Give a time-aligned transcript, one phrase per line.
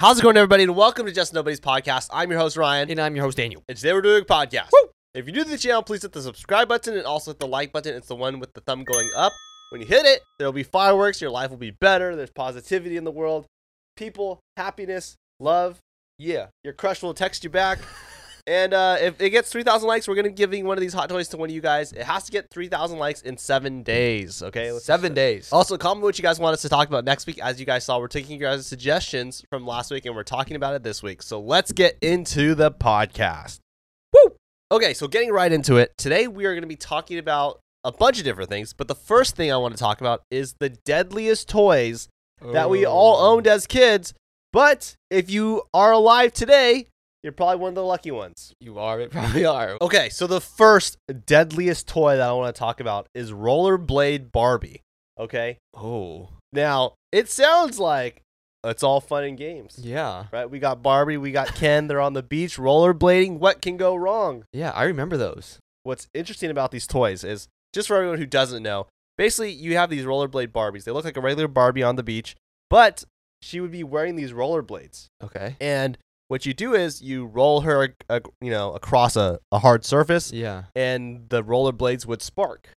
[0.00, 0.62] How's it going, everybody?
[0.62, 2.10] And welcome to Just Nobody's podcast.
[2.12, 2.88] I'm your host, Ryan.
[2.88, 3.64] And I'm your host, Daniel.
[3.68, 4.68] And today we're doing a podcast.
[5.12, 7.48] If you're new to the channel, please hit the subscribe button and also hit the
[7.48, 7.96] like button.
[7.96, 9.32] It's the one with the thumb going up.
[9.70, 11.20] When you hit it, there'll be fireworks.
[11.20, 12.14] Your life will be better.
[12.14, 13.46] There's positivity in the world.
[13.96, 15.80] People, happiness, love.
[16.16, 16.46] Yeah.
[16.62, 17.80] Your crush will text you back.
[18.48, 20.94] And uh, if it gets 3,000 likes, we're going to be giving one of these
[20.94, 21.92] hot toys to one of you guys.
[21.92, 24.42] It has to get 3,000 likes in seven days.
[24.42, 24.72] Okay.
[24.72, 25.52] Let's- Seven days.
[25.52, 27.38] Also, comment what you guys want us to talk about next week.
[27.42, 30.56] As you guys saw, we're taking your guys' suggestions from last week and we're talking
[30.56, 31.22] about it this week.
[31.22, 33.58] So let's get into the podcast.
[34.14, 34.34] Woo!
[34.72, 35.92] Okay, so getting right into it.
[35.98, 38.94] Today we are going to be talking about a bunch of different things, but the
[38.94, 42.08] first thing I want to talk about is the deadliest toys
[42.52, 43.32] that we all Oh.
[43.34, 44.14] owned as kids.
[44.54, 46.86] But if you are alive today,
[47.22, 48.52] you're probably one of the lucky ones.
[48.60, 49.00] You are.
[49.00, 49.76] It probably are.
[49.80, 50.96] Okay, so the first
[51.26, 54.82] deadliest toy that I want to talk about is Rollerblade Barbie.
[55.18, 55.58] Okay?
[55.74, 56.30] Oh.
[56.52, 58.22] Now, it sounds like
[58.64, 60.26] it's all fun and games, Yeah.
[60.32, 60.48] right?
[60.50, 63.38] We got Barbie, we got Ken, they're on the beach rollerblading.
[63.38, 64.44] What can go wrong?
[64.52, 65.58] Yeah, I remember those.
[65.82, 69.90] What's interesting about these toys is just for everyone who doesn't know, basically, you have
[69.90, 70.84] these rollerblade Barbies.
[70.84, 72.36] They look like a regular Barbie on the beach,
[72.70, 73.04] but
[73.42, 75.06] she would be wearing these rollerblades.
[75.22, 75.56] Okay.
[75.60, 75.96] And
[76.28, 80.32] what you do is you roll her, uh, you know, across a, a hard surface,
[80.32, 80.64] Yeah.
[80.76, 82.68] and the rollerblades would spark,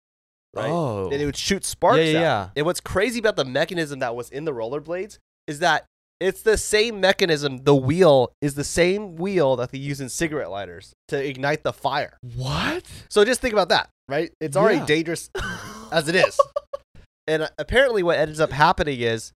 [0.54, 0.68] right?
[0.70, 1.10] Oh.
[1.10, 1.98] and it would shoot sparks.
[1.98, 2.20] Yeah, yeah, out.
[2.22, 2.48] yeah.
[2.56, 5.84] And what's crazy about the mechanism that was in the rollerblades is that
[6.20, 7.64] it's the same mechanism.
[7.64, 11.72] The wheel is the same wheel that they use in cigarette lighters to ignite the
[11.72, 12.16] fire.
[12.36, 12.84] What?
[13.08, 14.30] So just think about that, right?
[14.40, 14.86] It's already Yeah.
[14.86, 15.30] dangerous
[15.92, 16.38] as it is.
[17.26, 19.32] and uh, apparently, what ends up happening is,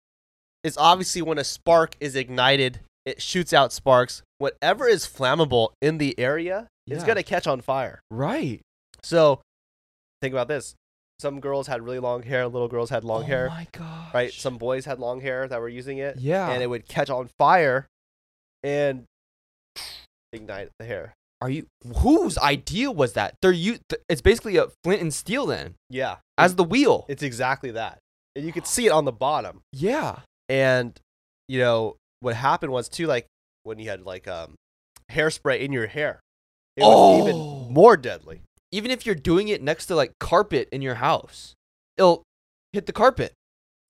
[0.63, 4.23] is obviously when a spark is ignited, it shoots out sparks.
[4.39, 8.01] Whatever is flammable in the area is gonna catch on fire.
[8.11, 8.61] Right.
[9.03, 9.41] So
[10.23, 10.75] think about this.
[11.21, 14.13] Some girls had really long hair, little girls had long oh hair, my gosh.
[14.15, 14.33] right?
[14.33, 16.51] Some boys had long hair that were using it, Yeah.
[16.51, 17.87] and it would catch on fire
[18.65, 19.05] and
[20.33, 21.15] ignite the hair.
[21.41, 21.67] are you?
[21.99, 23.35] Whose idea was that?
[23.43, 23.79] They're you.
[24.09, 27.05] It's basically a flint and steel then, Yeah, as the wheel.
[27.09, 27.99] it's exactly that.
[28.35, 29.61] And you could see it on the bottom.
[29.73, 30.21] yeah.
[30.49, 30.99] And
[31.49, 33.27] you know what happened was too, like
[33.63, 34.55] when you had like um
[35.11, 36.21] hairspray in your hair,
[36.77, 37.23] it was Oh.
[37.23, 38.41] even more deadly.
[38.73, 41.55] Even if you're doing it next to like carpet in your house,
[41.97, 42.23] it'll
[42.73, 43.33] hit the carpet.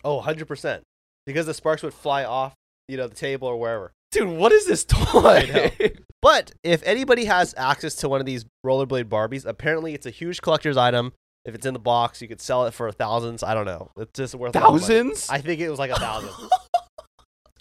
[0.05, 0.83] Oh, 100 percent,
[1.27, 2.53] because the sparks would fly off,
[2.89, 3.93] you know, the table or wherever.
[4.13, 5.73] Dude, what is this toy?
[6.23, 10.41] But if anybody has access to one of these rollerblade Barbies, apparently it's a huge
[10.41, 11.13] collector's item.
[11.45, 13.43] If it's in the box, you could sell it for thousands.
[13.43, 13.91] I don't know.
[13.99, 14.81] It's just worth a lot of money.
[14.81, 15.29] Thousands?
[15.29, 16.31] I think it was like a thousand.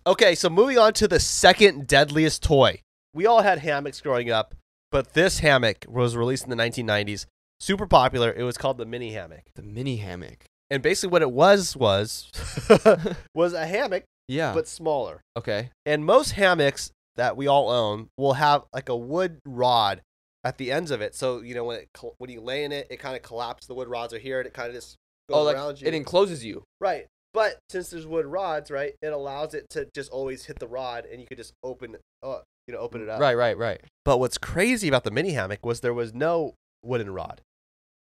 [0.05, 2.81] okay, so moving on to the second deadliest toy.
[3.13, 4.55] We all had hammocks growing up,
[4.91, 7.25] but this hammock was released in the 1990s.
[7.59, 8.33] Super popular.
[8.33, 9.43] It was called the mini hammock.
[9.55, 10.45] the mini hammock.
[10.69, 12.31] And basically what it was was
[13.35, 14.53] was a hammock Yeah.
[14.53, 15.21] but smaller.
[15.37, 15.69] okay.
[15.85, 20.01] And most hammocks that we all own will have like a wood rod
[20.43, 21.13] at the ends of it.
[21.15, 23.67] So you know when it when you lay in it, it kind of collapses.
[23.67, 24.97] The wood rods are here, and it kind of just
[25.29, 25.87] oh, goes Oh, like around you.
[25.87, 26.63] it encloses you.
[26.81, 27.05] right.
[27.33, 31.05] But since there's wood rods, right, it allows it to just always hit the rod,
[31.05, 33.19] and you could just open, uh, you know, open it up.
[33.19, 33.81] Right, right, right.
[34.05, 37.41] But what's crazy about the mini hammock was there was no wooden rod.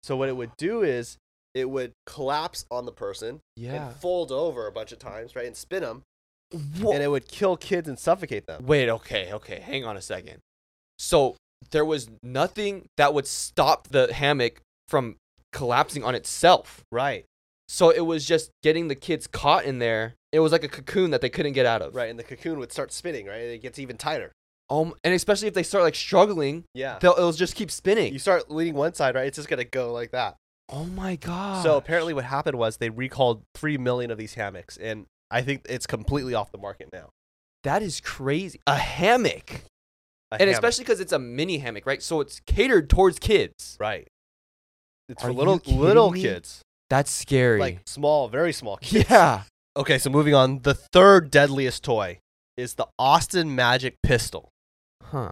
[0.03, 1.17] So what it would do is
[1.53, 3.87] it would collapse on the person Yeah.
[3.87, 6.03] and fold over a bunch of times, right, and spin them,
[6.51, 8.65] and it would kill kids and suffocate them.
[8.65, 9.59] Wait, okay, okay.
[9.61, 10.39] Hang on a second.
[10.99, 11.37] So
[11.71, 14.59] there was nothing that would stop the hammock
[14.89, 15.15] from
[15.53, 16.81] collapsing on itself.
[16.91, 17.23] Right.
[17.73, 20.13] So it was just getting the kids caught in there.
[20.31, 21.95] It was like a cocoon that they couldn't get out of.
[21.95, 23.41] Right, and the cocoon would start spinning, right?
[23.41, 24.31] And it gets even tighter.
[24.69, 26.99] Um, and especially if they start like struggling, Yeah.
[26.99, 28.13] they'll it'll just keep spinning.
[28.13, 29.25] You start leaning one side, right?
[29.25, 30.35] It's just gonna go like that.
[30.69, 31.63] oh my god.
[31.63, 35.65] So apparently, what happened was they recalled three million of these hammocks, and I think
[35.67, 37.09] it's completely off the market now.
[37.63, 38.59] that is crazy.
[38.67, 39.49] A hammock,
[40.31, 40.53] A and hammock.
[40.53, 42.03] especially because it's a mini hammock, right?
[42.03, 43.77] So it's catered towards kids.
[43.79, 44.07] right,
[45.09, 46.21] it's Are for little little me?
[46.21, 47.59] kids, That's scary.
[47.59, 49.09] like small, very small kids.
[49.09, 49.43] yeah.
[49.75, 52.19] Okay, so moving on, the third deadliest toy
[52.57, 54.49] is the Austin Magic Pistol.
[55.03, 55.31] Huh.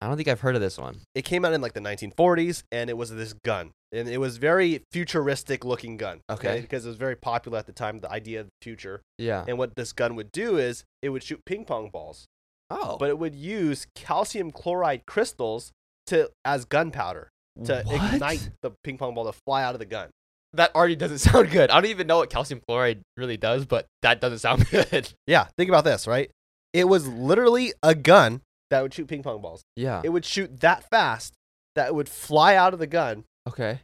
[0.00, 1.00] I don't think I've heard of this one.
[1.14, 4.36] It came out in like the 1940s, and it was this gun, and it was
[4.38, 6.20] very futuristic looking gun.
[6.30, 6.60] Okay.
[6.60, 9.02] because it was very popular at the time, the idea of the future.
[9.18, 9.44] Yeah.
[9.46, 12.24] And what this gun would do is it would shoot ping pong balls,
[12.70, 12.96] Oh.
[12.98, 15.72] but it would use calcium chloride crystals
[16.06, 17.28] to as gunpowder
[17.64, 18.12] to What?
[18.14, 20.08] ignite the ping pong ball to fly out of the gun.
[20.56, 21.70] That already doesn't sound good.
[21.70, 25.12] I don't even know what calcium chloride really does, but that doesn't sound good.
[25.26, 26.30] Yeah, think about this, right?
[26.72, 29.62] It was literally a gun that would shoot ping pong balls.
[29.76, 30.02] Yeah.
[30.04, 31.34] It would shoot that fast
[31.74, 33.80] that it would fly out of the gun, Okay.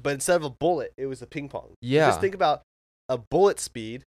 [0.00, 1.74] but instead of a bullet, it was a ping pong.
[1.82, 2.06] Yeah.
[2.08, 2.62] Just think about
[3.08, 4.04] a bullet speed,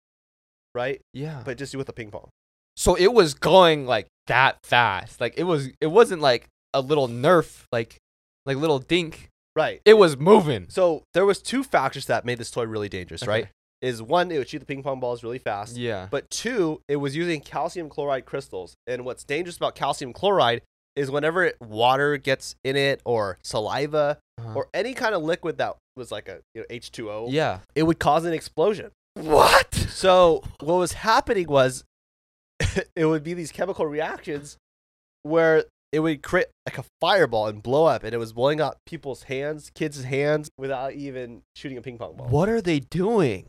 [0.74, 1.00] right?
[1.14, 1.42] Yeah.
[1.44, 2.28] But just with a ping pong.
[2.76, 5.20] So it was going like that fast.
[5.20, 7.98] Like it was it wasn't like a little nerf like
[8.46, 9.28] like little dink.
[9.58, 9.80] Right.
[9.84, 10.66] It was moving.
[10.68, 13.48] So there was two factors that made this toy really dangerous, right?
[13.82, 15.76] Is one, it would shoot the ping pong balls really fast.
[15.76, 16.06] Yeah.
[16.10, 18.74] But two, it was using calcium chloride crystals.
[18.86, 20.62] And what's dangerous about calcium chloride
[20.96, 24.52] is whenever it, water gets in it or saliva Uh-huh.
[24.54, 27.58] or any kind of liquid that was like a you know, H2O, yeah.
[27.74, 28.90] it would cause an explosion.
[29.14, 29.74] What?
[29.74, 31.84] So what was happening was
[32.96, 34.56] it would be these chemical reactions
[35.22, 38.78] where it would create like a fireball and blow up and it was blowing up
[38.86, 42.28] people's hands, kids' hands without even shooting a ping pong ball.
[42.28, 43.46] What are they doing?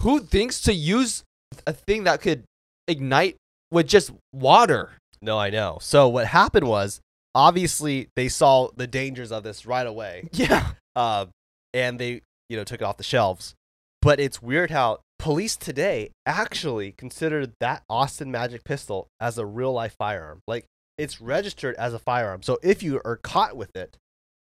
[0.00, 1.24] Who thinks to use
[1.66, 2.44] a thing that could
[2.86, 3.36] ignite
[3.70, 4.92] with just water?
[5.20, 5.78] No, I know.
[5.80, 7.00] So what happened was
[7.34, 10.28] obviously they saw the dangers of this right away.
[10.32, 10.72] Yeah.
[10.94, 11.26] Uh,
[11.74, 13.54] and they, you know, took it off the shelves.
[14.00, 19.72] But it's weird how police today actually consider that Austin Magic pistol as a real
[19.72, 20.40] life firearm.
[20.48, 20.66] Like
[20.98, 22.42] it's registered as a firearm.
[22.42, 23.96] So if you are caught with it,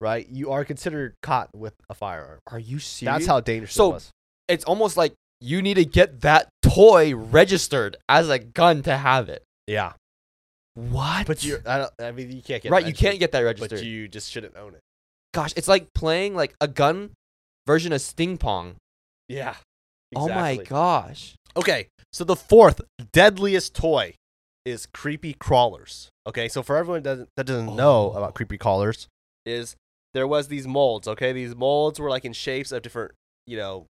[0.02, 2.40] right, you are considered caught with a firearm.
[2.48, 3.14] Are you serious?
[3.20, 4.12] That's how dangerous So- it was.
[4.48, 9.30] it's almost like you need to get that toy registered as a gun to have
[9.30, 9.44] it.
[9.68, 9.94] Yeah.
[10.74, 11.26] What?
[11.28, 13.80] But you I don't I mean you can't get right, you can't get that registered.
[13.80, 14.80] but you just shouldn't own it.
[15.34, 17.12] Gosh, it's like playing like a gun
[17.66, 18.76] version of Sting Pong.
[19.28, 19.56] Yeah.
[20.16, 21.36] Oh my gosh.
[21.56, 24.14] Okay, so the fourth deadliest toy
[24.68, 26.10] is creepy crawlers.
[26.28, 28.18] Okay, so for everyone that doesn't, that doesn't know Oh.
[28.18, 29.08] about creepy crawlers,
[29.46, 29.76] is
[30.14, 31.08] there was these molds.
[31.08, 33.12] Okay, these molds were like in shapes of different,
[33.46, 33.86] you know,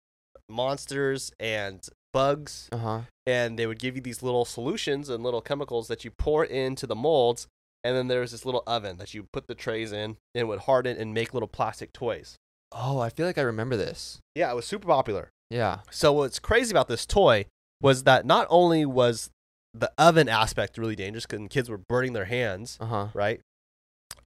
[0.48, 3.00] monsters and bugs, Uh huh.
[3.26, 6.86] and they would give you these little solutions and little chemicals that you pour into
[6.86, 7.46] the molds,
[7.84, 10.44] and then there was this little oven that you put the trays in, and it
[10.44, 12.36] would harden and make little plastic toys.
[12.70, 14.18] Oh, I feel like I remember this.
[14.34, 15.30] Yeah, it was super popular.
[15.50, 15.80] Yeah.
[15.90, 17.46] So what's crazy about this toy
[17.80, 19.30] was that not only was
[19.74, 23.08] the oven aspect really dangerous because kids were burning their hands, Uh huh.
[23.14, 23.40] right?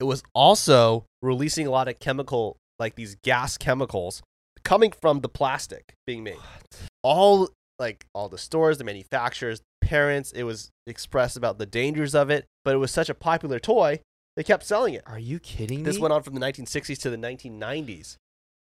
[0.01, 4.23] It was also releasing a lot of chemical, like these gas chemicals
[4.65, 6.37] coming from the plastic being made.
[7.03, 7.49] All
[7.79, 12.47] like all the stores, the manufacturers, parents, it was expressed about the dangers of it,
[12.65, 14.01] but it was such a popular toy,
[14.37, 15.03] they kept selling it.
[15.07, 16.03] Are you kidding This me?
[16.03, 18.17] went on from the 1960s to the 1990s.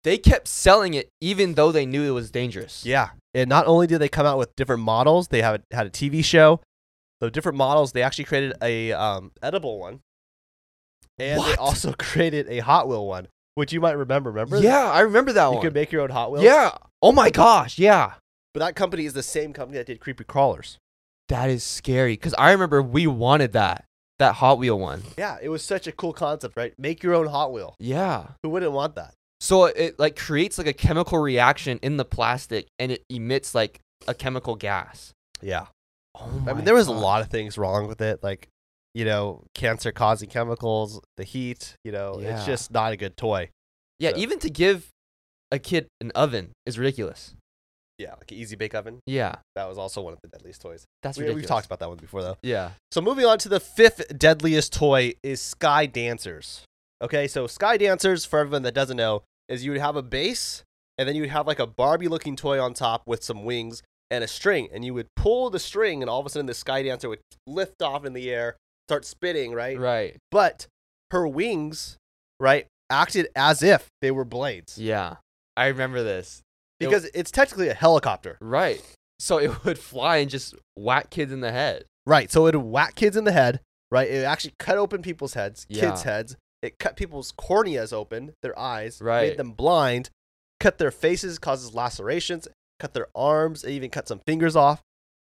[0.05, 2.85] they kept selling it even though they knew it was dangerous.
[2.85, 3.11] Yeah.
[3.35, 6.25] And not only did they come out with different models, they have had a TV
[6.25, 6.61] show.
[7.23, 10.01] The different models, they actually created a um, edible one,
[11.21, 14.31] and they also created a Hot Wheel one, which you might remember.
[14.31, 14.59] Remember?
[14.59, 15.57] Yeah, I remember that You one.
[15.59, 16.43] You could make your own Hot Wheels.
[16.43, 16.73] yeah.
[17.01, 17.79] Oh my gosh.
[17.79, 18.15] Yeah.
[18.53, 20.79] But that company is the same company that did Creepy Crawlers.
[21.29, 23.85] That is scary because I remember we wanted that
[24.19, 25.05] that Hot Wheel one.
[25.17, 26.75] Yeah, it was such a cool concept, right?
[26.77, 27.77] Make your own Hot Wheel.
[27.79, 28.31] Yeah.
[28.43, 29.15] Who wouldn't want that?
[29.39, 33.79] So it like creates like a chemical reaction in the plastic and it emits like
[34.09, 35.13] a chemical gas.
[35.41, 35.67] Yeah.
[36.15, 38.49] Oh I mean, there was a lot of things wrong with it, like,
[38.95, 43.49] you know, cancer causing chemicals, the heat, you know, it's just not a good toy.
[43.99, 44.89] Yeah, so- even to give
[45.51, 47.35] a kid an oven is ridiculous.
[47.99, 48.99] Yeah, like an easy bake oven.
[49.07, 50.85] Yeah, That was also one of the deadliest toys.
[51.03, 51.43] that's We, ridiculous.
[51.43, 52.37] we've talked about that one before, though.
[52.43, 52.73] Yeah.
[52.91, 56.63] So moving on to the fifth deadliest toy is Sky Dancers.
[57.01, 60.63] Okay, so Sky Dancers, for everyone that doesn't know, is you would have a base
[60.99, 63.83] and then you would have like a Barbie looking toy on top with some wings
[64.13, 64.69] and a string.
[64.73, 67.21] And you would pull the string and all of a sudden the Sky Dancer would
[67.47, 68.57] lift off in the air,
[68.89, 69.79] start spinning, right?
[69.79, 70.17] Right.
[70.31, 70.67] But
[71.11, 71.97] her wings,
[72.39, 74.79] right, acted as if they were blades.
[74.79, 75.17] Yeah.
[75.57, 76.43] I remember this.
[76.79, 78.39] It- Because it's technically a helicopter.
[78.41, 78.83] Right.
[79.19, 81.85] So it would fly and just whack kids in the head.
[82.07, 82.31] Right.
[82.31, 84.09] So it would whack kids in the head, right?
[84.11, 86.37] It actually cut open people's heads, kids' heads.
[86.63, 89.29] It cut people's corneas open, their eyes, Right.
[89.31, 90.11] made them blind,
[90.61, 92.47] cut their faces, causes lacerations,
[92.83, 94.83] cut their arms, even cut some fingers off.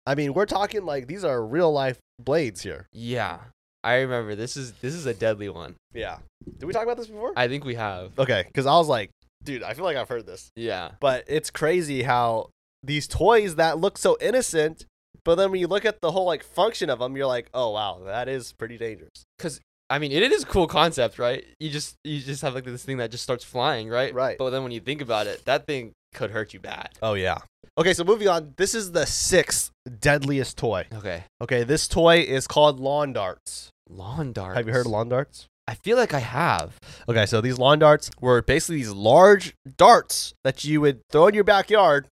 [0.07, 2.87] I mean, we're talking like these are real life blades here.
[2.93, 3.39] Yeah.
[3.83, 5.75] I remember this is this is a deadly one.
[5.93, 6.19] Yeah.
[6.57, 7.33] Did we talk about this before?
[7.35, 8.17] I think we have.
[8.17, 9.09] okay, because I was like,
[9.43, 10.49] dude, I feel like I've heard this.
[10.55, 10.91] Yeah.
[11.01, 12.49] But it's crazy how
[12.83, 14.85] these toys that look so innocent,
[15.25, 17.71] but then when you look at the whole like function of them, you're like, oh
[17.71, 19.25] wow, that is pretty dangerous.
[19.39, 21.43] Cuz I mean, it is a cool concept, right?
[21.59, 24.13] You just you just have like this thing that just starts flying, right?
[24.13, 24.37] Right.
[24.37, 26.89] But then when you think about it, that thing could hurt you bad.
[27.01, 27.39] Oh yeah.
[27.77, 28.53] Okay, so moving on.
[28.57, 30.87] This is the sixth deadliest toy.
[30.93, 31.23] Okay.
[31.41, 33.69] Okay, this toy is called lawn darts.
[33.89, 34.57] Lawn darts.
[34.57, 35.47] Have you heard of lawn darts?
[35.67, 36.77] I feel like I have.
[37.07, 41.33] Okay, so these lawn darts were basically these large darts that you would throw in
[41.33, 42.07] your backyard,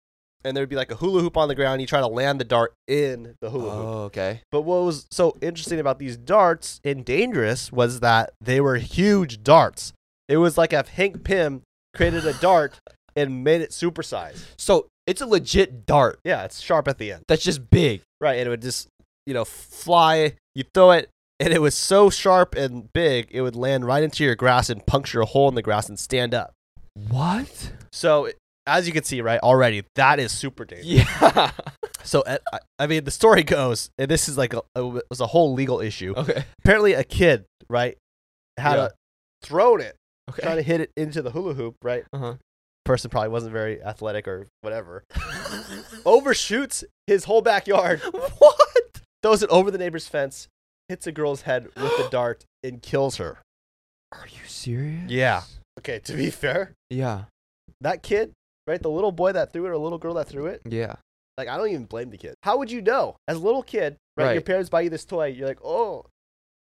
[0.45, 1.81] and there would be like a hula hoop on the ground.
[1.81, 3.85] You try to land the dart in the hula hoop.
[3.85, 4.43] Oh, okay.
[4.53, 9.43] But what was so interesting about these darts and dangerous was that they were huge
[9.43, 9.93] darts.
[10.29, 11.63] It was like if Hank Pym
[11.95, 12.79] created a dart
[13.19, 14.41] and made it supersized.
[14.57, 17.25] So it's a legit dart Yeah, it's sharp at the end.
[17.29, 18.03] that's just big.
[18.21, 18.89] Right, and it would just
[19.27, 20.33] you know, fly.
[20.55, 24.25] You throw it, and it was so sharp and big, it would land right into
[24.25, 26.53] your grass and puncture a hole in the grass and stand up.
[27.09, 27.73] What?
[27.93, 28.31] So,
[28.67, 31.07] as you can see, right already, that is super dangerous.
[31.11, 31.51] Yeah.
[32.05, 35.05] So, uh, I- I mean, the story goes, and this is like a, a it
[35.11, 36.15] was a whole legal issue.
[36.17, 36.45] okay.
[36.65, 37.99] Apparently, a kid, right,
[38.57, 38.85] had Yeah.
[38.87, 38.91] a
[39.45, 39.95] thrown it,
[40.31, 40.43] Okay.
[40.43, 42.05] trying to hit it into the hula hoop, right?
[42.15, 42.37] Uh-huh.
[42.89, 45.05] Person probably wasn't very athletic or whatever.
[46.07, 48.01] Overshoots his whole backyard,
[48.39, 49.01] what?
[49.23, 50.49] throws it over the neighbor's fence,
[50.89, 53.37] hits a girl's head with the dart, and kills her.
[54.11, 55.11] Are you serious?
[55.11, 55.43] Yeah.
[55.81, 57.25] Okay, to be fair, Yeah.
[57.83, 58.33] that kid,
[58.67, 60.95] right, the little boy that threw it or little girl that threw it, Yeah.
[61.37, 62.37] like I don't even blame the kid.
[62.43, 63.17] How would you know?
[63.29, 66.07] As a little kid, right, your parents buy you this toy, you're like, oh,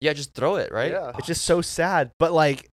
[0.02, 0.92] Yeah, just throw it, right?
[0.94, 1.12] Yeah.
[1.20, 2.10] It's just so sad.
[2.18, 2.70] But like,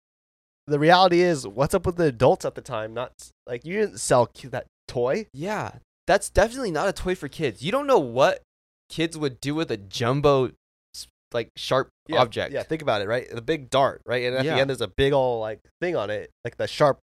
[0.68, 2.94] the reality is, what's up with the adults at the time?
[2.94, 3.12] Not
[3.48, 5.28] like you didn't sell that toy.
[5.34, 5.72] Yeah.
[6.08, 7.62] That's definitely not a toy for kids.
[7.62, 8.42] You don't know what
[8.90, 10.52] kids would do with a jumbo
[11.34, 12.54] like sharp object.
[12.54, 13.28] Yeah, think about it, right?
[13.30, 14.24] The big dart, right?
[14.26, 14.56] And at Yeah.
[14.56, 17.00] the end, there's a big old like thing on it, like the sharp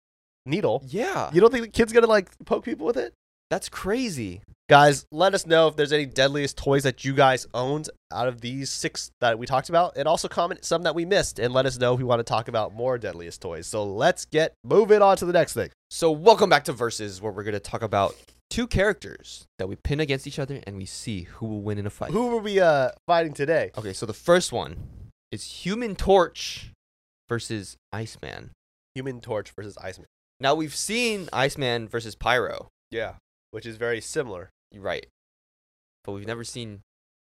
[0.45, 0.83] needle.
[0.87, 1.31] Yeah.
[1.33, 3.13] You don't think the kid's gonna like poke people with it?
[3.51, 4.43] That's crazy.
[4.69, 8.41] Guys, let us know if there's any deadliest toys that you guys owned out of
[8.41, 11.67] these six that we talked about, and also comment some that we missed, and let
[11.67, 13.69] us know if we want to talk about more deadliest toys.
[13.69, 15.71] So let's get moving on to the next thing.
[15.89, 18.17] So welcome back to Versus, where we're gonna talk about
[18.51, 21.87] two characters that we pin against each other and we see who will win in
[21.87, 22.11] a fight.
[22.11, 23.71] Who will we uh fighting today?
[23.79, 24.89] Okay, so the first one
[25.31, 26.73] is Human Torch
[27.29, 28.51] versus Iceman.
[28.97, 30.09] Human Torch versus Iceman.
[30.41, 32.67] Now we've seen Iceman versus Pyro.
[32.91, 33.15] Yeah,
[33.53, 34.51] which is very similar.
[34.73, 35.07] You're right.
[36.05, 36.81] But we've never seen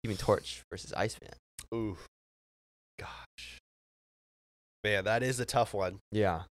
[0.02, 1.30] Human Torch versus Iceman.
[1.74, 1.96] Ooh,
[2.98, 3.58] gosh,
[4.84, 5.98] man, that is a tough one.
[6.12, 6.42] Yeah.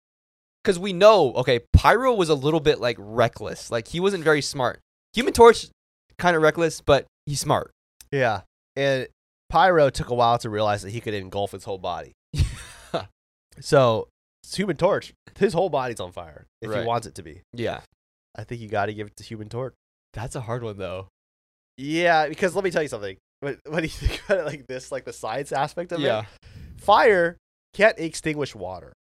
[0.65, 3.71] Cause we know, okay, Pyro was a little bit like reckless.
[3.71, 4.81] Like he wasn't very smart.
[5.13, 5.67] Human Torch
[6.19, 7.71] kind of reckless, but he's smart.
[8.11, 8.43] Yeah,
[8.75, 9.09] and
[9.51, 12.13] Pyro took a while to realize that he could engulf his whole body.
[13.61, 14.09] So
[14.55, 16.81] Human Torch, his whole body's on fire if Right.
[16.81, 17.43] he wants it to be.
[17.53, 17.81] yeah.
[18.37, 19.75] I think you got to give it to Human Torch.
[20.15, 21.09] That's a hard one though.
[21.77, 23.17] Yeah, because let me tell you something.
[23.41, 26.21] When, when you think about it like this, like the science aspect of Yeah.
[26.21, 26.27] it,
[26.81, 27.37] fire
[27.75, 28.93] can't extinguish water.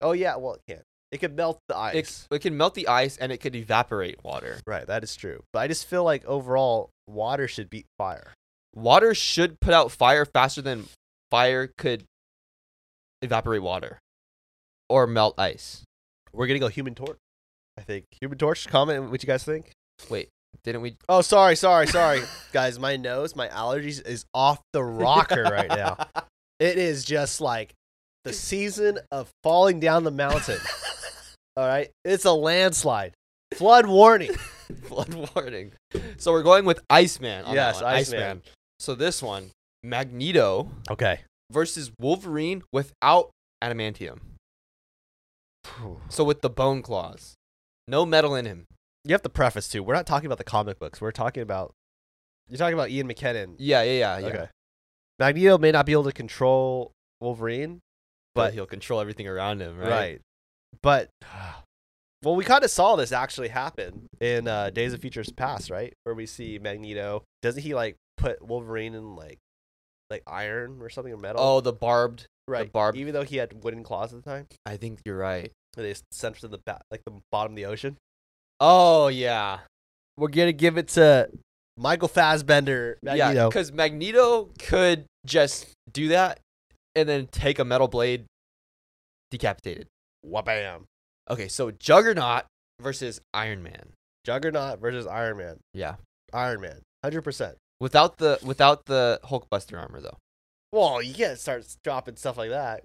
[0.00, 0.82] Oh yeah, well it can.
[1.10, 2.28] It could melt the It, ice.
[2.30, 4.60] it can melt the ice and it could evaporate water.
[4.66, 5.42] right, that is true.
[5.52, 8.34] But I just feel like overall, water should beat fire.
[8.74, 10.86] Water should put out fire faster than
[11.30, 12.04] fire could
[13.22, 13.98] evaporate water
[14.88, 15.82] or melt ice.
[16.32, 17.18] We're gonna go Human Torch.
[17.76, 18.68] I think Human Torch.
[18.68, 19.72] Comment what you guys think.
[20.08, 20.28] Wait,
[20.64, 20.96] didn't we?
[21.08, 22.78] Oh, sorry, sorry, sorry, guys.
[22.78, 25.96] My nose, my allergies is off the rocker right now.
[26.60, 27.72] It is just like
[28.24, 30.58] the season of falling down the mountain.
[31.56, 33.14] All right, it's a landslide.
[33.54, 34.34] Flood warning.
[34.82, 35.72] Flood warning.
[36.18, 37.46] So we're going with Iceman.
[37.46, 37.84] On Yes, one.
[37.94, 38.42] Iceman.
[38.78, 39.52] So this one,
[39.82, 41.20] Magneto Okay.
[41.50, 43.30] versus Wolverine without
[43.64, 44.18] adamantium.
[46.10, 47.36] So with the bone claws,
[47.88, 48.66] no metal in him.
[49.04, 49.82] You have to preface too.
[49.82, 51.00] We're not talking about the comic books.
[51.00, 51.72] We're talking about
[52.48, 53.54] you're talking about Ian McKellen.
[53.58, 54.26] Yeah, yeah, yeah, yeah.
[54.26, 54.48] Okay.
[55.18, 57.80] Magneto may not be able to control Wolverine,
[58.34, 59.88] But But- he'll control everything around him, right?
[59.90, 60.20] right?
[60.82, 61.10] But
[62.22, 65.92] well, we kind of saw this actually happen in uh, Days of Futures Past, right?
[66.04, 67.24] Where we see Magneto.
[67.42, 69.38] Doesn't he like put Wolverine in like
[70.10, 71.40] like iron or something or metal?
[71.42, 72.26] Oh, the barbed.
[72.48, 72.70] right.
[72.70, 75.52] barbed- Even though he had wooden claws at the time, I think you're right.
[75.76, 77.96] they sent him to the ba- like the bottom of the ocean.
[78.60, 79.60] Oh yeah,
[80.16, 81.30] We're gonna give it to
[81.76, 82.98] Michael Fassbender.
[83.02, 83.14] yeah.
[83.14, 83.48] Magneto.
[83.48, 86.40] Because Magneto could just do that
[86.94, 88.26] and then take a metal blade,
[89.30, 89.86] decapitated.
[90.26, 90.82] Wabam.
[91.30, 92.44] Okay, so Juggernaut
[92.80, 93.92] versus Iron Man.
[94.24, 95.56] Juggernaut versus Iron Man.
[95.72, 95.94] Yeah,
[96.34, 97.56] Iron Man, hundred percent.
[97.80, 100.18] without the without the Hulkbuster armor though.
[100.72, 102.82] Well, you can't start dropping stuff like that.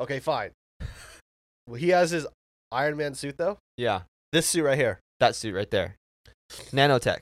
[0.00, 0.50] Okay, fine.
[1.66, 2.26] well, he has his
[2.72, 3.58] Iron Man suit though.
[3.76, 4.02] Yeah,
[4.32, 5.00] This suit right here.
[5.20, 5.96] that suit right there,
[6.72, 7.20] nanotech.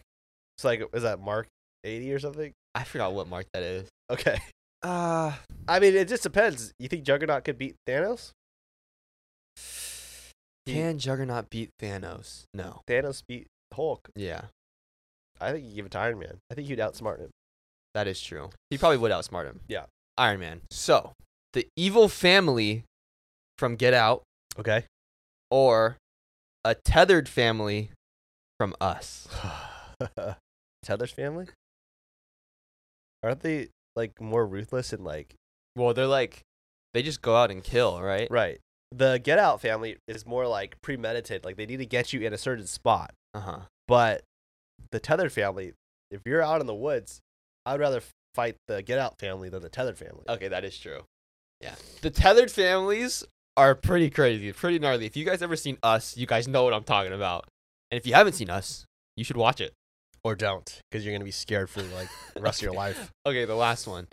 [0.57, 1.47] It's like, is that Mark
[1.85, 2.53] eighty or something?
[2.75, 3.89] I forgot what mark that is.
[4.11, 4.39] Okay.
[4.83, 5.35] Uh
[5.69, 6.73] I mean, it just depends.
[6.79, 8.31] You think Juggernaut could beat Thanos?
[10.67, 12.45] Can Juggernaut beat Thanos?
[12.55, 12.81] No.
[12.89, 14.09] Thanos beat Hulk.
[14.17, 14.43] Yeah,
[15.41, 16.39] I think you give it to Iron Man.
[16.51, 17.31] I think you'd outsmart him.
[17.95, 18.51] that is true.
[18.71, 19.61] He probably would outsmart him.
[19.69, 19.85] Yeah.
[20.17, 20.61] Iron Man.
[20.71, 21.13] So
[21.53, 22.85] the evil family
[23.59, 24.23] from Get Out
[24.59, 24.85] Okay.
[25.51, 25.97] or
[26.65, 27.91] a tethered family
[28.59, 29.29] from Us.
[30.83, 31.47] Tethered family?
[33.23, 35.35] Aren't they like more ruthless and like
[35.77, 36.43] Well, they're like
[36.95, 38.29] they just go out and kill, right?
[38.31, 38.59] right?
[38.93, 41.45] The Get Out family is more like premeditated.
[41.45, 43.13] Like they need to get you in a certain spot.
[43.35, 43.59] Uh huh.
[43.87, 44.23] But
[44.91, 45.75] the tethered family,
[46.11, 47.21] if you're out in the woods,
[47.65, 48.03] I'd rather
[48.35, 50.25] fight the Get Out family than the Tethered family.
[50.29, 51.03] Okay, that is true.
[51.61, 51.75] Yeah.
[52.01, 53.23] The tethered families
[53.57, 55.07] are pretty crazy, pretty gnarly.
[55.07, 57.47] If you guys ever seen Us, you guys know what I'm talking about.
[57.91, 58.85] And if you haven't seen Us,
[59.17, 59.73] you should watch it.
[60.23, 63.11] Or don't, because you're gonna be scared for like the rest of your life.
[63.27, 64.07] Okay, the last one.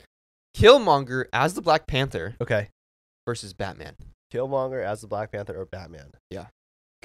[0.55, 2.69] Killmonger as the Black Panther Okay.
[3.25, 3.95] versus Batman.
[4.33, 6.11] Killmonger as the Black Panther or Batman.
[6.31, 6.47] Yeah.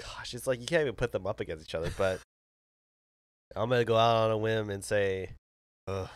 [0.00, 1.90] Gosh, it's like you can't even put them up against each other.
[1.98, 2.20] But
[3.56, 5.30] I'm gonna go out on a whim and say,
[5.88, 6.08] ugh,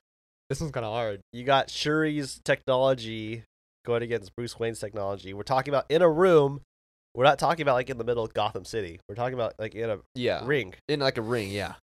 [0.48, 1.20] This one's kind of hard.
[1.32, 3.42] you got Shuri's technology
[3.86, 5.32] going against Bruce Wayne's technology.
[5.32, 6.60] We're talking about in a room.
[7.14, 9.00] We're not talking about like in the middle of Gotham City.
[9.08, 10.42] We're talking about like in a Yeah.
[10.44, 10.74] ring.
[10.88, 11.76] In like a ring, yeah.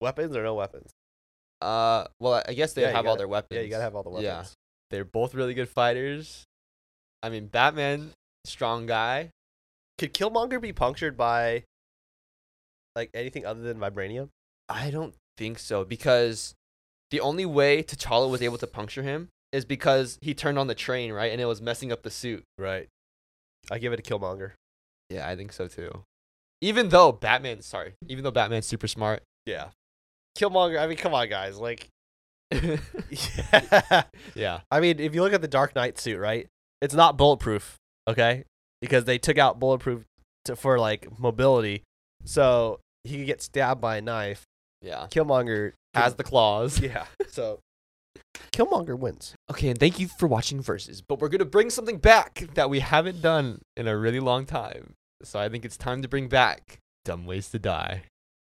[0.00, 0.90] Weapons or no weapons?
[1.60, 3.56] Uh, well, I guess they Yeah, have all gotta- their weapons.
[3.56, 4.24] Yeah, you gotta have all the weapons.
[4.24, 4.44] Yeah.
[4.90, 6.44] They're both really good fighters.
[7.22, 8.12] I mean, Batman,
[8.44, 9.30] strong guy.
[9.98, 11.64] Could Killmonger be punctured by
[12.94, 14.28] like anything other than vibranium?
[14.68, 16.54] I don't think so because
[17.10, 20.74] the only way T'Challa was able to puncture him is because he turned on the
[20.74, 21.30] train, right?
[21.30, 22.42] And it was messing up the suit.
[22.58, 22.88] Right.
[23.70, 24.52] I give it to Killmonger.
[25.10, 26.04] Yeah, I think so too.
[26.60, 29.22] Even though Batman, sorry, even though Batman's super smart.
[29.46, 29.68] Yeah.
[30.36, 30.80] Killmonger.
[30.80, 31.58] I mean, come on, guys.
[31.58, 31.88] Like,
[32.50, 32.76] yeah.
[34.34, 34.60] yeah.
[34.70, 36.46] I mean, if you look at the Dark Knight suit, right?
[36.80, 37.76] It's not bulletproof,
[38.08, 38.44] okay?
[38.80, 40.02] Because they took out bulletproof
[40.46, 41.82] to, for like mobility,
[42.24, 44.42] so he could get stabbed by a knife.
[44.82, 45.06] Yeah.
[45.10, 46.80] Killmonger Has the claws.
[46.80, 47.06] yeah.
[47.28, 47.58] So
[48.52, 49.34] Killmonger wins.
[49.50, 51.00] Okay, and thank you for watching Versus.
[51.02, 54.94] But we're gonna bring something back that we haven't done in a really long time.
[55.22, 58.02] So I think it's time to bring back Dumb Ways to Die.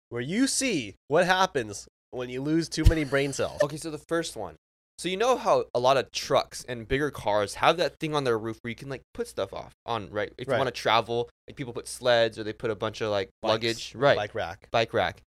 [0.09, 3.59] Where you see what happens when you lose too many brain cells.
[3.63, 4.55] Okay, so the first one.
[4.99, 8.23] So you know how a lot of trucks and bigger cars have that thing on
[8.23, 10.31] their roof where you can like put stuff off on, right?
[10.37, 10.55] If Right.
[10.55, 13.29] you want to travel, like people put sleds or they put a bunch of like
[13.41, 14.17] Bikes, luggage, right?
[14.17, 14.69] Bike rack.
[14.71, 15.21] bike rack.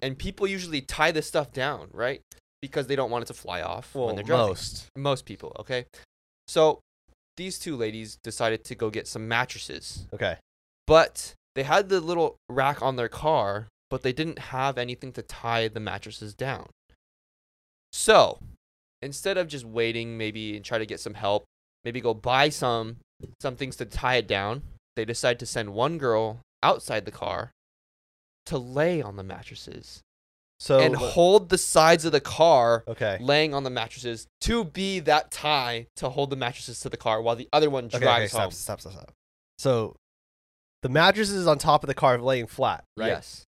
[0.00, 2.20] And people usually tie this stuff down, right?
[2.64, 4.46] Because they don't want it to fly off Well, when they're driving.
[4.46, 4.86] most.
[4.96, 5.84] Most people, okay?
[6.48, 6.80] So
[7.36, 10.06] these two ladies decided to go get some mattresses.
[10.14, 10.38] Okay.
[10.86, 15.20] But they had the little rack on their car, but they didn't have anything to
[15.20, 16.70] tie the mattresses down.
[17.92, 18.38] So
[19.02, 21.44] instead of just waiting, maybe and try to get some help,
[21.84, 22.96] maybe go buy some
[23.42, 24.62] some things to tie it down,
[24.96, 27.50] they decide to send one girl outside the car
[28.46, 30.00] to lay on the mattresses
[30.64, 33.18] So and hold the sides of the car okay.
[33.20, 37.20] laying on the mattresses to be that tie to hold the mattresses to the car
[37.20, 38.50] while the other one drives okay, home.
[38.50, 39.12] stop, stop, stop, stop.
[39.58, 39.94] So
[40.80, 43.08] the mattress is on top of the car laying flat, right?
[43.08, 43.44] Yes.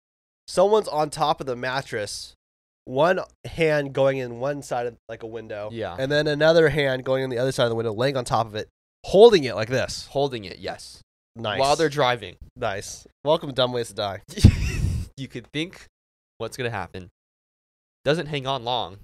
[0.47, 2.37] Someone's on top of the mattress,
[2.85, 5.97] one hand going in one side of like a window, Yeah.
[5.99, 8.47] and then another hand going in the other side of the window, laying on top
[8.47, 8.69] of it,
[9.05, 10.07] holding it like this.
[10.13, 11.01] Holding it, yes.
[11.35, 11.59] Nice.
[11.59, 12.37] While they're driving.
[12.55, 13.05] nice.
[13.25, 14.23] Welcome to Dumb Ways to Die.
[15.17, 15.89] you could think
[16.41, 17.09] what's gonna happen.
[18.05, 18.99] Doesn't hang on long.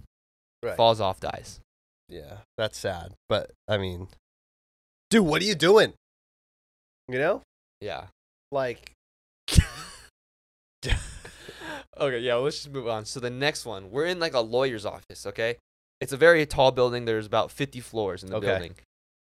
[0.63, 0.77] Right.
[0.77, 1.61] Falls off, dies.
[2.09, 3.13] Yeah, that's sad.
[3.29, 4.09] But I mean,
[5.11, 5.93] dude, what are you doing?
[7.09, 7.43] You know,
[7.81, 8.07] Yeah.
[8.51, 8.93] like
[11.99, 13.07] Okay, yeah, let's just move on.
[13.07, 15.57] So the next one, we're in like a lawyer's office, okay?
[16.01, 17.07] It's a very tall building.
[17.07, 18.47] There's about 50 floors in the Okay.
[18.47, 18.75] building.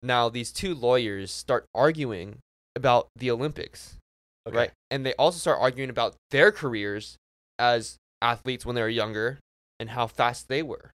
[0.04, 2.38] Now, these two lawyers start arguing
[2.76, 3.98] about the Olympics,
[4.48, 4.56] okay.
[4.56, 4.72] right?
[4.92, 7.18] And they also start arguing about their careers
[7.62, 9.40] as athletes when they were younger
[9.80, 10.92] and how fast they were.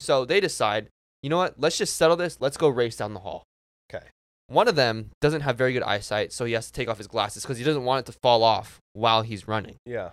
[0.00, 0.88] So they decide,
[1.22, 1.54] you know what?
[1.58, 2.38] Let's just settle this.
[2.40, 3.44] Let's go race down the hall.
[3.92, 4.06] Okay.
[4.48, 7.06] One of them doesn't have very good eyesight, so he has to take off his
[7.06, 9.76] glasses because he doesn't want it to fall off while he's running.
[9.84, 10.10] Yeah.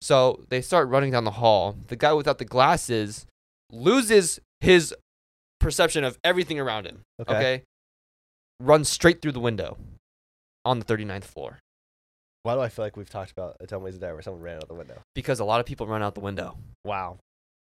[0.00, 1.76] So they start running down the hall.
[1.88, 3.26] The guy without the glasses
[3.70, 4.94] loses his
[5.60, 7.02] perception of everything around him.
[7.20, 7.34] Okay.
[7.34, 7.62] Okay.
[8.60, 9.76] Runs straight through the window
[10.64, 11.58] on the 39th floor
[12.44, 14.42] Why do I feel like we've talked about a Dumb Ways to Die where someone
[14.42, 15.00] ran out the window?
[15.14, 16.56] because a lot of people run out the window.
[16.84, 17.18] Wow.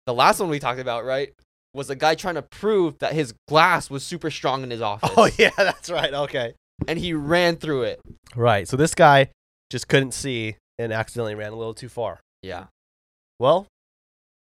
[0.05, 1.34] The last one we talked about, right,
[1.73, 5.10] was a guy trying to prove that his glass was super strong in his office.
[5.17, 6.13] Oh yeah, that's right.
[6.13, 6.53] Okay.
[6.88, 7.99] And he ran through it.
[8.36, 8.67] Right.
[8.67, 9.29] So this guy
[9.69, 12.19] just couldn't see and accidentally ran a little too far.
[12.41, 12.65] Yeah.
[13.39, 13.67] Well,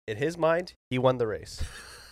[0.07, 1.63] in his mind, he won the race.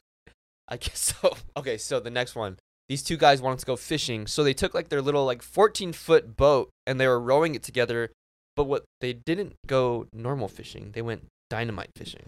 [0.67, 1.35] I guess so.
[1.57, 2.57] Okay, so the next one.
[2.93, 5.93] These two guys wanted to go fishing, so they took like their little like 14
[5.93, 8.12] foot boat and they were rowing it together.
[8.56, 12.21] But what they didn't go normal fishing, they went dynamite fishing.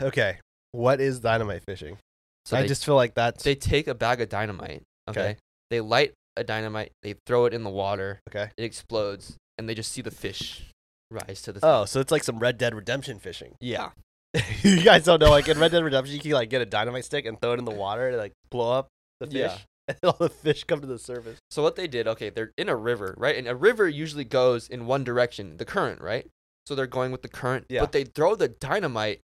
[0.00, 0.38] Okay.
[0.70, 1.96] What is dynamite fishing?
[2.44, 4.82] So I they, just feel like that's they take a bag of dynamite.
[5.08, 5.20] Okay?
[5.20, 5.36] Okay.
[5.70, 8.52] They light a dynamite, they throw it in the water, okay.
[8.56, 10.70] it explodes, and they just see the fish
[11.10, 13.56] rise to the Oh, so it's like some Red Dead Redemption fishing.
[13.60, 13.90] Yeah.
[14.62, 17.06] you guys don't know, like in Red Dead Redemption, you can like get a dynamite
[17.06, 18.86] stick and throw it in the water and like blow up
[19.18, 19.58] the fish, Yeah.
[19.90, 21.38] And all the fish come to the surface.
[21.50, 23.36] So what they did, okay, they're in a river, right?
[23.36, 26.26] And a river usually goes in one direction, the current, right?
[26.66, 27.80] So they're going with the current, Yeah.
[27.80, 29.20] but they throw the dynamite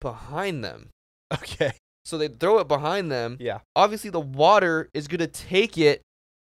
[0.00, 0.90] behind them.
[1.32, 1.72] Okay.
[2.04, 3.36] So they throw it behind them.
[3.38, 3.58] Yeah.
[3.76, 6.00] Obviously, the water is gonna take it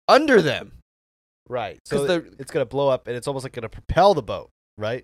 [0.08, 0.80] under them.
[1.50, 1.80] Right.
[1.86, 4.50] So it- it's gonna blow up, and it's almost like gonna propel the boat.
[4.78, 5.04] Right.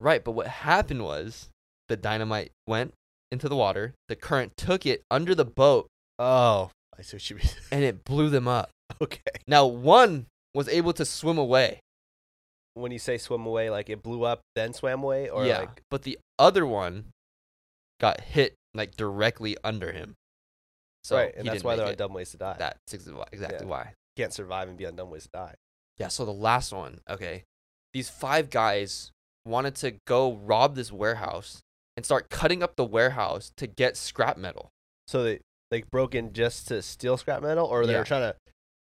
[0.00, 0.24] Right.
[0.24, 1.48] But what happened was
[1.88, 2.94] the dynamite went
[3.30, 3.94] into the water.
[4.08, 5.86] The current took it under the boat,
[6.18, 7.46] Oh, I see what you mean.
[7.70, 8.70] and it blew them up.
[9.00, 9.20] okay.
[9.46, 11.80] Now one was able to swim away.
[12.74, 15.60] When you say swim away, like it blew up, then swam away, or yeah.
[15.60, 17.06] like But the other one
[18.00, 20.14] got hit like directly under him.
[21.04, 22.56] So right, and that's why make they're on dumb ways to die.
[22.58, 23.64] That's exactly Yeah.
[23.64, 23.92] why.
[24.16, 25.54] Can't survive and be on dumb ways to die.
[25.98, 27.44] Yeah, so the last one, okay.
[27.94, 29.12] These five guys
[29.46, 31.62] wanted to go rob this warehouse
[31.96, 34.68] and start cutting up the warehouse to get scrap metal.
[35.06, 37.98] So they like broke in just to steal scrap metal, or they Yeah.
[38.00, 38.36] were trying to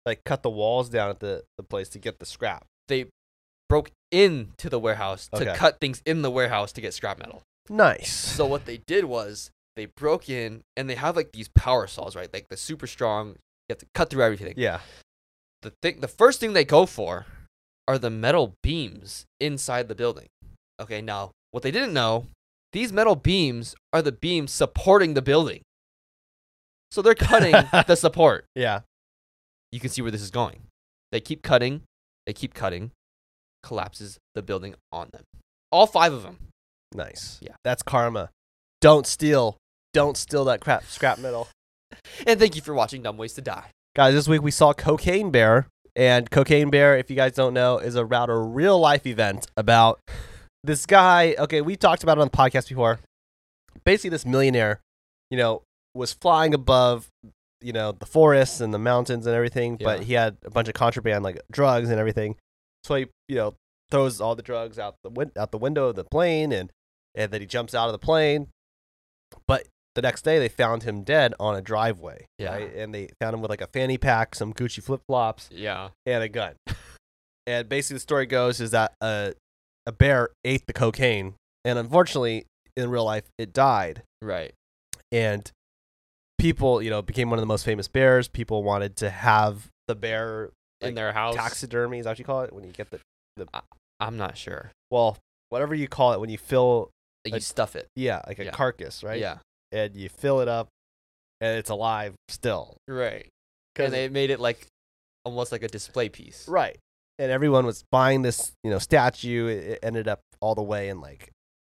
[0.07, 2.65] like cut the walls down at the, the place to get the scrap.
[2.89, 3.07] They
[3.69, 7.43] broke into the warehouse to cut things in the warehouse to get scrap metal.
[7.71, 8.13] Nice.
[8.13, 12.17] So what they did was they broke in and they have like these power saws,
[12.17, 12.29] right?
[12.33, 13.37] Like the super strong, you
[13.71, 14.55] have to cut through everything.
[14.57, 14.81] yeah.
[15.63, 17.27] The thing the first thing they go for
[17.87, 20.27] are the metal beams inside the building.
[20.81, 22.27] Okay, now what they didn't know,
[22.73, 25.63] these metal beams are the beams supporting the building.
[26.93, 27.53] So they're cutting
[27.87, 28.45] the support.
[28.55, 28.81] Yeah.
[29.73, 30.65] You can see where this is going.
[31.11, 31.83] They keep cutting,
[32.27, 32.91] they keep cutting,
[33.63, 35.23] collapses the building on them.
[35.71, 36.49] All five of them.
[36.95, 37.39] Nice.
[37.41, 37.55] Yeah.
[37.65, 38.29] That's karma.
[38.83, 39.57] Don't steal.
[39.95, 41.49] Don't steal that crap scrap metal.
[42.27, 43.71] And thank you for watching Dumb Ways to Die.
[43.95, 45.67] Guys, this week we saw Cocaine Bear.
[45.95, 50.01] And Cocaine Bear, if you guys don't know, is about a real life event about
[50.65, 51.35] this guy.
[51.39, 52.99] Okay, we talked about it on the podcast before.
[53.85, 54.81] Basically, this millionaire,
[55.31, 55.63] you know,
[55.95, 57.09] was flying above,
[57.61, 60.75] you know, the forests and the mountains and everything, but he had a bunch of
[60.75, 62.37] contraband, like drugs and everything.
[62.85, 63.55] So he, you know,
[63.91, 66.71] throws all the drugs out the win- out the window of the plane, and
[67.15, 68.49] and then he jumps out of the plane.
[69.47, 72.27] But the next day, they found him dead on a driveway.
[72.39, 72.53] Yeah.
[72.55, 72.75] right?
[72.75, 75.91] and they found him with like a fanny pack, some Gucci flip flops, Yeah.
[76.07, 76.55] and a gun.
[77.47, 79.35] and basically, the story goes is that a
[79.87, 84.03] a bear ate the cocaine, and unfortunately, in real life, it died.
[84.23, 84.55] Right.
[85.11, 85.51] And
[86.43, 88.29] people, you know, became one of the most famous bears.
[88.29, 90.51] People wanted to have the bear
[90.81, 91.37] In their house.
[91.37, 91.99] taxidermy.
[92.01, 92.99] Is that what you call it when you get the
[93.37, 93.47] the
[94.01, 94.73] I'm not sure.
[94.91, 95.17] well,
[95.49, 96.91] whatever you call it when you fill,
[97.25, 97.87] Like A- you stuff it.
[97.97, 98.51] yeah, like a Yeah.
[98.51, 99.21] carcass, right?
[99.21, 99.39] Yeah.
[99.71, 100.69] and you fill it up,
[101.41, 102.77] and it's alive still.
[102.87, 103.27] Right.
[103.77, 104.67] And they made it like
[105.25, 106.47] almost like a display piece.
[106.47, 106.77] Right.
[107.19, 109.47] And everyone was buying this, you know, statue.
[109.47, 111.31] It ended up all the way in like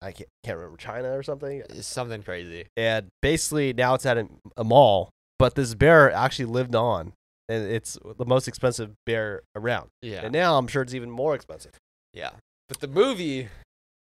[0.05, 1.63] I can't, can't remember China or something.
[1.69, 2.67] It's something crazy.
[2.77, 7.13] And basically now it's at a, a mall, but this bear actually lived on,
[7.49, 9.89] and it's the most expensive bear around.
[10.01, 10.21] Yeah.
[10.23, 11.73] And now I'm sure it's even more expensive.
[12.13, 12.31] yeah.
[12.67, 13.49] But the movie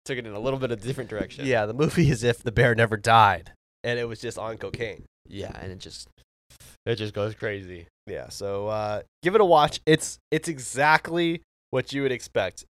[0.05, 1.47] took it in a little bit of a different direction.
[1.47, 3.53] Yeah, the movie is if the bear never died
[3.85, 5.05] and it was just on cocaine.
[5.29, 6.09] Yeah, and it just
[6.87, 7.87] it just goes crazy.
[8.07, 9.81] Yeah, so uh, give it a watch.
[9.87, 12.65] It's it's exactly what you would expect.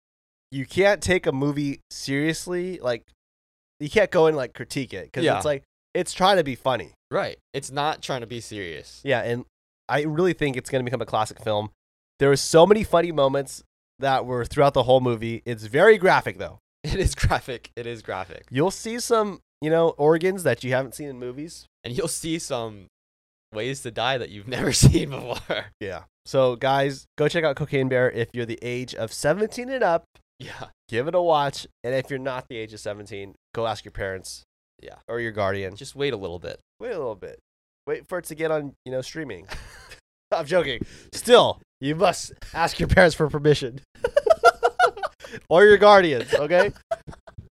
[0.51, 3.03] You can't take a movie seriously, like
[3.79, 5.37] you can't go and like critique it because Yeah.
[5.37, 6.93] it's like it's trying to be funny.
[7.09, 7.37] Right.
[7.53, 9.01] It's not trying to be serious.
[9.03, 9.45] Yeah, and
[9.89, 11.71] I really think it's going to become a classic film.
[12.19, 13.63] There were so many funny moments
[13.99, 15.41] that were throughout the whole movie.
[15.45, 16.59] It's very graphic though.
[16.83, 17.69] It is graphic.
[17.75, 18.45] It is graphic.
[18.49, 21.65] You'll see some, you know, organs that you haven't seen in movies.
[21.83, 22.87] And you'll see some
[23.53, 25.65] ways to die that you've never seen before.
[25.79, 26.03] Yeah.
[26.25, 30.05] So guys, go check out Cocaine Bear if you're the age of 17 and up.
[30.45, 30.67] Yeah.
[30.87, 31.67] give it a watch.
[31.83, 34.43] And if you're not the age of 17, go ask your parents.
[34.81, 34.95] Yeah.
[35.07, 35.75] Or your guardian.
[35.75, 36.59] Just wait a little bit.
[36.79, 37.39] Wait a little bit.
[37.85, 39.47] Wait for it to get on, you know, streaming.
[40.31, 40.85] I'm joking.
[41.13, 43.81] Still, you must ask your parents for permission.
[45.49, 46.71] or your guardians, okay?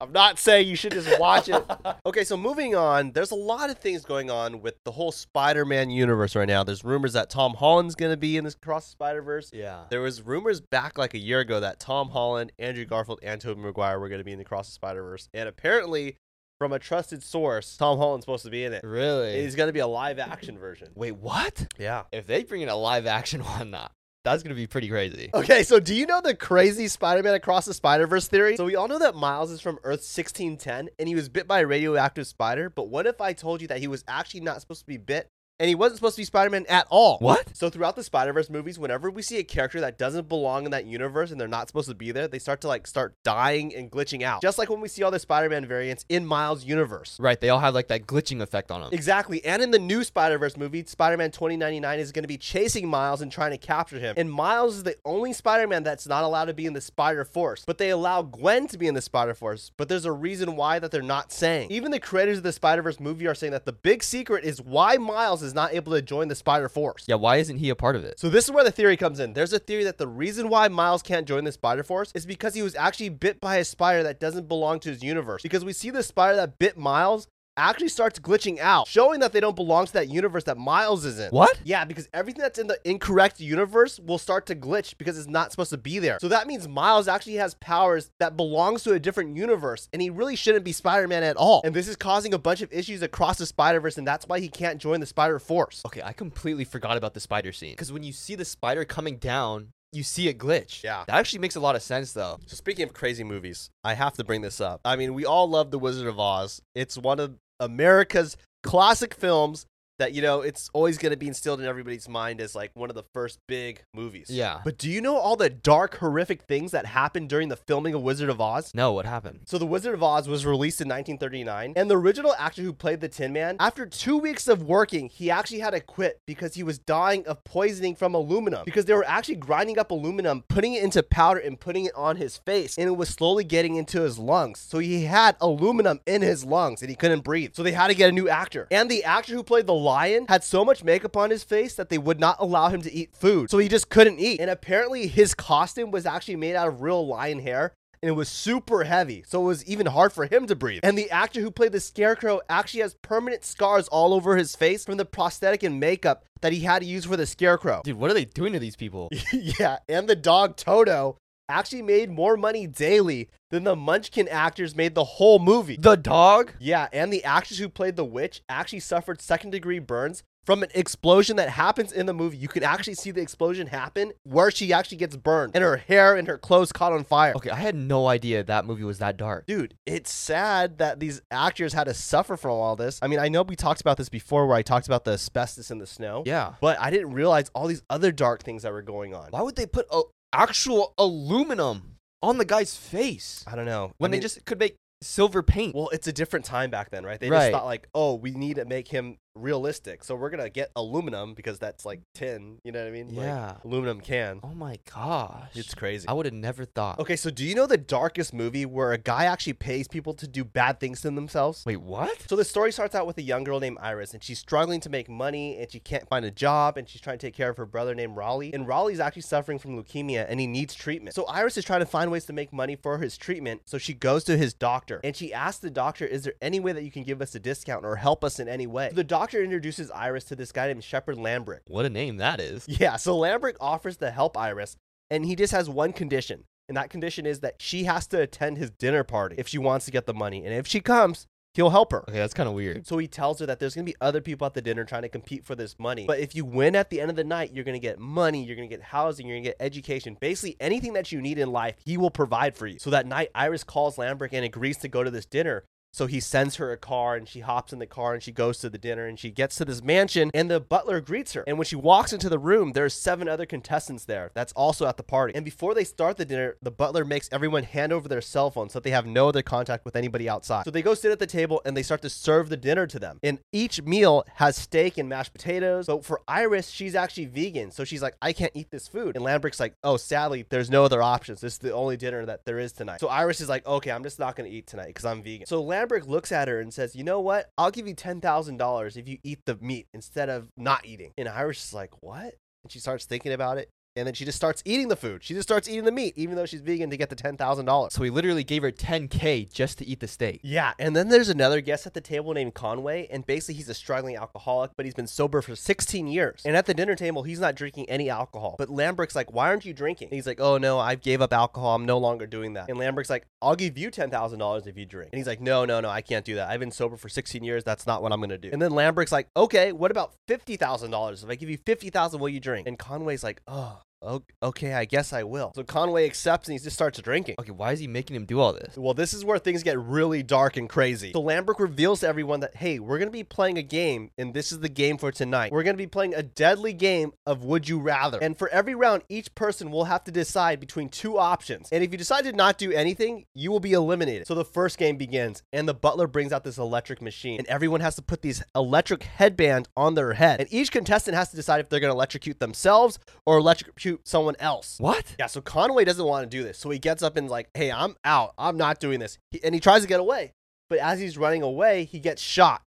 [0.03, 1.65] I'm not saying you should just watch it.
[2.05, 5.91] Okay, so moving on, there's a lot of things going on with the whole Spider-Man
[5.91, 6.65] universe right now.
[6.65, 9.51] There's rumors that Tom Holland's going to be in this Cross Spider-Verse.
[9.53, 9.85] Yeah.
[9.89, 13.61] There was rumors back like a year ago that Tom Holland, Andrew Garfield, and Tobey
[13.61, 16.17] Maguire were going to be in the Cross the Spider Verse, and apparently,
[16.59, 18.83] from a trusted source, Tom Holland's supposed to be in it.
[18.85, 19.41] Really?
[19.43, 20.89] He's going to be a live action version.
[20.95, 21.73] Wait, what?
[21.79, 22.03] Yeah.
[22.11, 23.93] If they bring in a live action one, that
[24.25, 25.31] that's gonna be pretty crazy.
[25.35, 28.57] Okay, so do you know the crazy Spider-Man across the Spider-Verse theory?
[28.57, 31.61] So we all know that Miles is from Earth 1610 and he was bit by
[31.61, 34.81] a radioactive spider, but what if I told you that he was actually not supposed
[34.81, 37.19] to be bit and he wasn't supposed to be Spider-Man at all.
[37.19, 37.57] What?
[37.57, 40.87] So throughout the Spider-Verse movies, whenever we see a character that doesn't belong in that
[40.87, 43.91] universe and they're not supposed to be there, they start to like start dying and
[43.91, 44.43] glitching out.
[44.43, 47.17] Just like when we see all the Spider-Man variants in Miles' universe.
[47.21, 48.91] Right, they all have like that glitching effect on them.
[48.93, 49.45] Exactly.
[49.45, 53.31] And in the new Spider-Verse movie, Spider-Man 2099 is going to be chasing Miles and
[53.31, 54.15] trying to capture him.
[54.17, 57.65] And Miles is the only Spider-Man that's not allowed to be in the Spider-Force.
[57.67, 59.73] But they allow Gwen to be in the Spider-Force.
[59.77, 61.71] But there's a reason why that they're not saying.
[61.71, 64.97] Even the creators of the Spider-Verse movie are saying that the big secret is why
[64.97, 67.07] Miles is not able to join the Spider-Force.
[67.09, 68.19] Yeah, why isn't he a part of it?
[68.19, 69.33] So this is where the theory comes in.
[69.33, 72.55] There's a theory that the reason why Miles can't join the Spider Force is because
[72.55, 75.43] he was actually bit by a spider that doesn't belong to his universe.
[75.43, 79.41] Because we see the spider that bit Miles actually starts glitching out, showing that they
[79.41, 81.31] don't belong to that universe that Miles is in.
[81.31, 81.61] What?
[81.65, 85.51] Yeah, because everything that's in the incorrect universe will start to glitch because it's not
[85.51, 86.19] supposed to be there.
[86.21, 90.11] So that means Miles actually has powers that belongs to a different universe, and he
[90.11, 91.63] really shouldn't be Spider-Man at all.
[91.65, 94.49] And this is causing a bunch of issues across the Spider-Verse, and that's why he
[94.49, 95.83] can't join the Spider-Force.
[95.87, 97.73] Okay, I completely forgot about the spider scene.
[97.73, 100.83] Because when you see the spider coming down, you see it glitch.
[100.83, 101.05] Yeah.
[101.07, 102.39] That actually makes a lot of sense though.
[102.47, 104.81] So speaking of crazy movies, I have to bring this up.
[104.85, 106.63] I mean, we all love The Wizard of Oz.
[106.75, 109.67] It's one of America's classic films
[110.03, 112.91] that you know it's always going to be instilled in everybody's mind as like one
[112.91, 114.27] of the first big movies.
[114.29, 114.61] Yeah.
[114.65, 118.03] But do you know all the dark, horrific things that happened during the filming of
[118.03, 118.73] Wizard of Oz?
[118.75, 119.43] No, what happened?
[119.45, 123.01] So The Wizard of Oz was released in 1939, and the original actor who played
[123.01, 126.65] the Tin Man, after two weeks of working, he actually had to quit because he
[126.65, 128.63] was dying of poisoning from aluminum.
[128.65, 132.17] Because they were actually grinding up aluminum, putting it into powder, and putting it on
[132.17, 134.59] his face, and it was slowly getting into his lungs.
[134.59, 137.55] So he had aluminum in his lungs, and he couldn't breathe.
[137.55, 138.67] So they had to get a new actor.
[138.73, 141.91] And the actor who played the lion had so much makeup on his face that
[141.91, 143.51] they would not allow him to eat food.
[143.51, 144.41] So he just couldn't eat.
[144.41, 148.29] And apparently his costume was actually made out of real lion hair and it was
[148.29, 150.81] super heavy, so it was even hard for him to breathe.
[150.83, 154.85] And the actor who played the scarecrow actually has permanent scars all over his face
[154.85, 157.81] from the prosthetic and makeup that he had to use for the scarecrow.
[157.85, 159.09] Dude, what are they doing to these people?
[159.33, 161.17] yeah, and the dog Toto
[161.53, 165.77] actually made more money daily than the Munchkin actors made the whole movie.
[165.77, 166.53] the dog?
[166.59, 170.71] Yeah, and the actress who played the witch actually suffered second degree burns from an
[170.75, 172.37] explosion that happens in the movie.
[172.37, 176.17] You can actually see the explosion happen where she actually gets burned and her hair
[176.17, 177.35] and her clothes caught on fire.
[177.37, 179.47] Okay, I had no idea that movie was that dark.
[179.47, 182.99] Dude, it's sad that these actors had to suffer from all this.
[183.03, 185.71] I mean, I know we talked about this before where I talked about the asbestos
[185.71, 186.25] in the snow.
[186.27, 186.55] Yeah.
[186.61, 189.29] But I didn't realize all these other dark things that were going on.
[189.31, 193.93] Why would they put a actual aluminum on the guy's face I don't know.
[193.99, 195.75] when I mean, they just could make silver paint?
[195.75, 197.19] Well, it's a different time back then, right?
[197.19, 197.41] They Right.
[197.41, 201.35] just thought like, oh, we need to make him realistic, so we're gonna get aluminum
[201.35, 202.59] because that's like tin.
[202.65, 203.09] You know what I mean?
[203.15, 203.57] Like, Yeah.
[203.65, 204.41] aluminum can.
[204.43, 205.51] oh my gosh.
[205.55, 206.07] It's crazy.
[206.09, 206.99] I would have never thought.
[206.99, 210.27] Okay, so do you know the darkest movie where a guy actually pays people to
[210.29, 211.65] do bad things to themselves?
[211.67, 212.29] Wait, what?
[212.29, 214.91] So the story starts out with a young girl named Iris, and she's struggling to
[214.91, 217.57] make money, and she can't find a job, and she's trying to take care of
[217.57, 218.53] her brother named Raleigh.
[218.53, 221.15] And Raleigh's actually suffering from leukemia, and he needs treatment.
[221.15, 223.63] So Iris is trying to find ways to make money for his treatment.
[223.65, 226.73] So she goes to his doctor, and she asks the doctor, "Is there any way
[226.73, 229.05] that you can give us a discount or help us in any way?" So the
[229.05, 231.61] doctor introduces Iris to this guy named Shepard Lambrick.
[231.67, 232.67] What a name that is.
[232.69, 234.77] Yeah, so Lambrick offers to help Iris,
[235.11, 236.45] and he just has one condition.
[236.69, 239.85] And that condition is that she has to attend his dinner party if she wants
[239.87, 240.45] to get the money.
[240.45, 242.03] And if she comes, he'll help her.
[242.09, 242.87] Okay, that's kind of weird.
[242.87, 245.03] So he tells her that there's going to be other people at the dinner trying
[245.03, 246.07] to compete for this money.
[246.07, 248.43] But if you win at the end of the night, you're going to get money,
[248.45, 250.17] you're going to get housing, you're going to get education.
[250.21, 252.79] Basically, anything that you need in life, he will provide for you.
[252.79, 255.65] So that night, Iris calls Lambrick and agrees to go to this dinner.
[255.93, 258.59] So he sends her a car and she hops in the car and she goes
[258.59, 261.45] to the dinner and she gets to this mansion and the butler greets her.
[261.47, 264.97] And when she walks into the room, there's seven other contestants there that's also at
[264.97, 265.35] the party.
[265.35, 268.71] And before they start the dinner, the butler makes everyone hand over their cell phone
[268.71, 270.65] so that they have no other contact with anybody outside.
[270.65, 272.99] So they go sit at the table and they start to serve the dinner to
[272.99, 273.19] them.
[273.23, 275.87] And each meal has steak and mashed potatoes.
[275.87, 277.71] But for Iris, she's actually vegan.
[277.71, 279.15] So she's like, I can't eat this food.
[279.17, 281.43] And Lambrick's like, oh, sadly, there's no other options.
[281.43, 283.01] This is the only dinner that there is tonight.
[283.01, 285.47] So Iris is like, okay, I'm just not going to eat tonight because I'm vegan.
[285.47, 287.51] So Lambrick looks at her and says, you know what?
[287.59, 291.13] I'll give you $10,000 if you eat the meat instead of not eating.
[291.19, 292.35] And Iris is like, what?
[292.65, 293.69] And she starts thinking about it.
[293.95, 295.23] And then she just starts eating the food.
[295.23, 297.93] She just starts eating the meat, even though she's vegan to get the $10,000.
[297.93, 300.41] So he literally gave her 10k just to eat the steak.
[300.43, 303.75] Yeah, and then there's another guest at the table named Conway, and basically he's a
[303.75, 306.43] struggling alcoholic, but he's been sober for 16 years.
[306.45, 308.57] And at the dinner table, he's not drinking any alcohol.
[308.59, 311.33] But Lambrick's like, "Why aren't you drinking?" And he's like, "Oh no, I gave up
[311.33, 311.75] alcohol.
[311.75, 314.79] I'm no longer doing that." And Lambrick's like, "I'll give you ten thousand dollars if
[314.79, 316.49] you drink." And he's like, "No, no, no, I can't do that.
[316.49, 317.63] I've been sober for 16 years.
[317.65, 320.91] That's not what I'm gonna do." And then Lambrick's like, "Okay, what about fifty thousand
[320.91, 321.23] dollars?
[321.23, 324.75] If I give you fifty thousand, will you drink?" And Conway's like, "Oh." "O- okay,
[324.75, 325.53] I guess I will.
[325.55, 327.37] So Conway accepts and he just starts drinking.
[327.39, 328.77] Okay, why is he making him do all this?
[328.77, 331.13] Well, this is where things get really dark and crazy.
[331.13, 334.35] So Lambert reveals to everyone that, hey, we're going to be playing a game, and
[334.35, 335.53] this is the game for tonight.
[335.53, 338.19] We're going to be playing a deadly game of Would You Rather.
[338.21, 341.69] And for every round, each person will have to decide between two options.
[341.73, 344.27] And if you decide to not do anything, you will be eliminated.
[344.27, 347.81] So the first game begins, and the butler brings out this electric machine, and everyone
[347.81, 350.41] has to put these electric headbands on their head.
[350.41, 354.37] And each contestant has to decide if they're going to electrocute themselves or electrocute someone
[354.39, 354.77] else.
[354.79, 355.17] What?
[355.19, 356.59] Yeah, so Conway doesn't want to do this.
[356.59, 358.35] So he gets up and like, "Hey, I'm out.
[358.39, 360.33] I'm not doing this." He, and he tries to get away.
[360.69, 362.63] But as he's running away, he gets shot.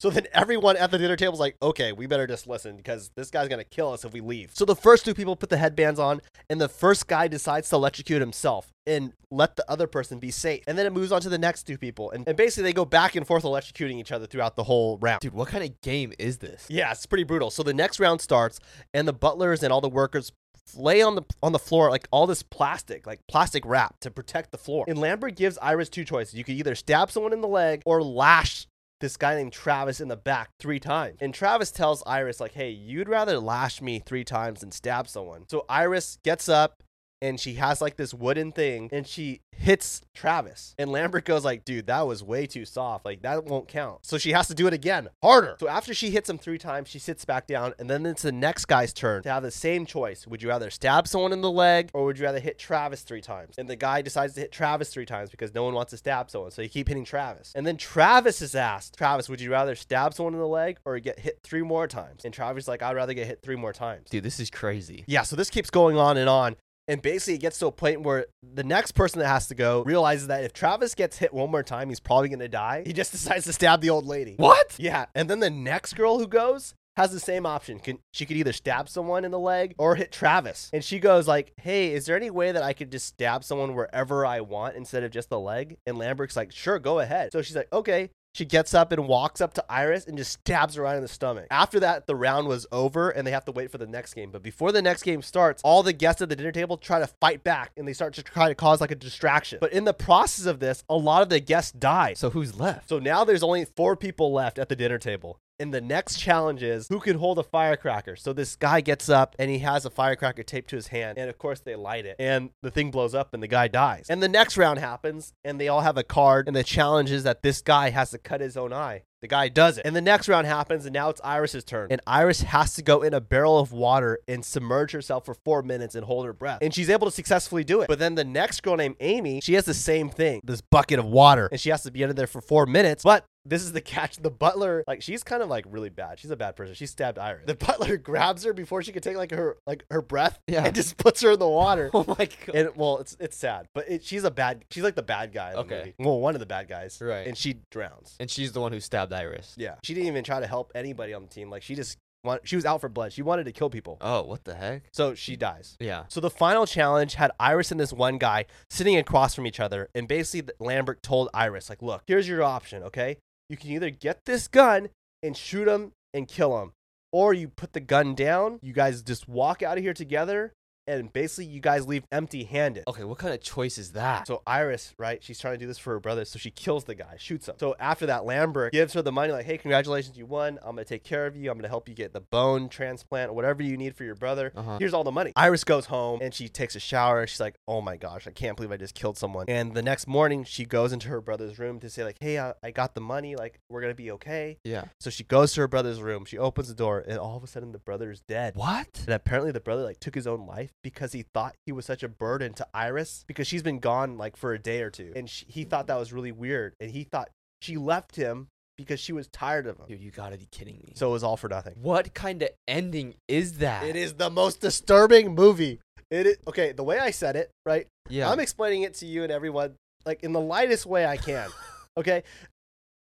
[0.00, 3.10] So then everyone at the dinner table is like, "Okay, we better just listen because
[3.16, 5.50] this guy's going to kill us if we leave." So the first two people put
[5.50, 9.86] the headbands on, and the first guy decides to electrocute himself and let the other
[9.86, 10.64] person be safe.
[10.66, 12.10] And then it moves on to the next two people.
[12.10, 15.20] And, and basically they go back and forth electrocuting each other throughout the whole round.
[15.20, 16.66] Dude, what kind of game is this?
[16.68, 17.50] Yeah, it's pretty brutal.
[17.50, 18.58] So the next round starts,
[18.94, 20.32] and the butlers and all the workers
[20.76, 24.50] lay on the on the floor like all this plastic, like plastic wrap to protect
[24.50, 24.84] the floor.
[24.88, 26.34] And Lambert gives Iris two choices.
[26.34, 28.66] You could either stab someone in the leg or lash
[29.00, 31.16] this guy named Travis in the back three times.
[31.20, 35.46] And Travis tells Iris, like, hey, you'd rather lash me three times than stab someone.
[35.48, 36.82] So Iris gets up
[37.22, 40.74] and she has like this wooden thing and she hits Travis.
[40.78, 43.04] And Lambert goes like, dude, that was way too soft.
[43.04, 44.06] Like that won't count.
[44.06, 45.56] So she has to do it again, harder.
[45.60, 48.32] So after she hits him three times, she sits back down and then it's the
[48.32, 50.26] next guy's turn to have the same choice.
[50.26, 53.20] Would you rather stab someone in the leg or would you rather hit Travis three
[53.20, 53.56] times?
[53.58, 56.30] And the guy decides to hit Travis three times because no one wants to stab
[56.30, 56.50] someone.
[56.50, 57.52] So you keep hitting Travis.
[57.54, 60.98] And then Travis is asked, Travis, would you rather stab someone in the leg or
[60.98, 62.24] get hit three more times?
[62.24, 64.08] And Travis is like, I'd rather get hit three more times.
[64.08, 65.04] Dude, this is crazy.
[65.06, 66.56] Yeah, so this keeps going on and on.
[66.90, 69.84] And basically, it gets to a point where the next person that has to go
[69.84, 72.82] realizes that if Travis gets hit one more time, he's probably going to die.
[72.84, 74.34] He just decides to stab the old lady.
[74.38, 74.74] What?
[74.76, 75.06] Yeah.
[75.14, 77.78] And then the next girl who goes has the same option.
[77.78, 80.68] Can, she could either stab someone in the leg or hit Travis.
[80.72, 83.76] And she goes like, "Hey, is there any way that I could just stab someone
[83.76, 87.40] wherever I want instead of just the leg?" And Lambert's like, "Sure, go ahead." So
[87.40, 90.82] she's like, "Okay." She gets up and walks up to Iris and just stabs her
[90.82, 91.46] right in the stomach.
[91.50, 94.30] After that, the round was over and they have to wait for the next game.
[94.30, 97.08] But before the next game starts, all the guests at the dinner table try to
[97.08, 99.58] fight back and they start to try to cause like a distraction.
[99.60, 102.14] But in the process of this, a lot of the guests die.
[102.14, 102.88] So who's left?
[102.88, 105.40] So now there's only four people left at the dinner table.
[105.60, 108.16] And the next challenge is who can hold a firecracker.
[108.16, 111.18] So this guy gets up and he has a firecracker taped to his hand.
[111.18, 112.16] And of course, they light it.
[112.18, 114.06] And the thing blows up and the guy dies.
[114.08, 116.46] And the next round happens and they all have a card.
[116.46, 119.02] And the challenge is that this guy has to cut his own eye.
[119.22, 119.84] The guy does it.
[119.84, 121.88] And the next round happens, and now it's Iris's turn.
[121.90, 125.62] And Iris has to go in a barrel of water and submerge herself for four
[125.62, 126.60] minutes and hold her breath.
[126.62, 127.88] And she's able to successfully do it.
[127.88, 131.04] But then the next girl named Amy, she has the same thing this bucket of
[131.04, 133.02] water, and she has to be under there for four minutes.
[133.04, 134.16] But this is the catch.
[134.18, 136.18] The butler, like, she's kind of like really bad.
[136.20, 136.74] She's a bad person.
[136.74, 137.44] She stabbed Iris.
[137.46, 140.64] The butler grabs her before she could take like her like her breath, Yeah.
[140.64, 141.90] and just puts her in the water.
[142.00, 142.54] Oh my god.
[142.54, 144.64] And well, it's it's sad, but it, she's a bad.
[144.70, 145.50] She's like the bad guy.
[145.50, 145.78] In the Okay.
[145.78, 145.94] movie.
[145.98, 146.98] Well, one of the bad guys.
[147.02, 147.26] Right.
[147.26, 148.16] And she drowns.
[148.20, 149.54] And she's the one who stabbed Iris.
[149.56, 149.74] Yeah.
[149.84, 151.50] She didn't even try to help anybody on the team.
[151.50, 153.12] Like she just want, she was out for blood.
[153.12, 153.98] She wanted to kill people.
[154.00, 154.84] Oh, what the heck?
[154.92, 155.76] So she dies.
[155.80, 156.04] Yeah.
[156.08, 159.88] So the final challenge had Iris and this one guy sitting across from each other,
[159.94, 162.82] and basically Lambert told Iris, like, "Look, here's your option.
[162.84, 163.16] Okay,
[163.48, 164.88] you can either get this gun
[165.22, 166.72] and shoot him and kill him,
[167.12, 168.58] or you put the gun down.
[168.62, 170.52] You guys just walk out of here together,
[170.90, 174.26] and basically you guys leave empty-handed." Okay, what kind of choice is that?
[174.26, 175.22] So Iris, right?
[175.22, 177.56] She's trying to do this for her brother, so she kills the guy, shoots him.
[177.58, 180.58] So after that, Lambert gives her the money, like, "Hey, congratulations, you won.
[180.62, 181.50] I'm gonna take care of you.
[181.50, 184.52] I'm gonna help you get the bone transplant, whatever you need for your brother.
[184.54, 184.78] Uh-huh.
[184.78, 187.26] Here's all the money." Iris goes home and she takes a shower.
[187.26, 190.06] She's like, "Oh my gosh, I can't believe I just killed someone." And the next
[190.06, 193.00] morning, she goes into her brother's room to say, like, "Hey, I, I got the
[193.00, 193.36] money.
[193.36, 194.84] Like, we're gonna be okay." yeah.
[194.98, 196.24] So she goes to her brother's room.
[196.24, 198.54] She opens the door, and all of a sudden, the brother is dead.
[198.56, 199.02] What?
[199.06, 202.02] And apparently the brother like took his own life because he thought he was such
[202.02, 205.12] a burden to Iris because she's been gone like for a day or two.
[205.14, 206.74] And she, he thought that was really weird.
[206.80, 209.86] And he thought she left him because she was tired of him.
[209.88, 210.92] Dude, you gotta be kidding me.
[210.96, 211.74] So it was all for nothing.
[211.80, 213.84] what kind of ending is that?
[213.84, 215.80] It is the most disturbing movie.
[216.10, 217.86] It is okay, the way I said it, right?
[218.08, 218.30] Yeah.
[218.30, 219.74] I'm explaining it to you and everyone
[220.06, 221.48] like in the lightest way I can.
[221.96, 222.22] okay?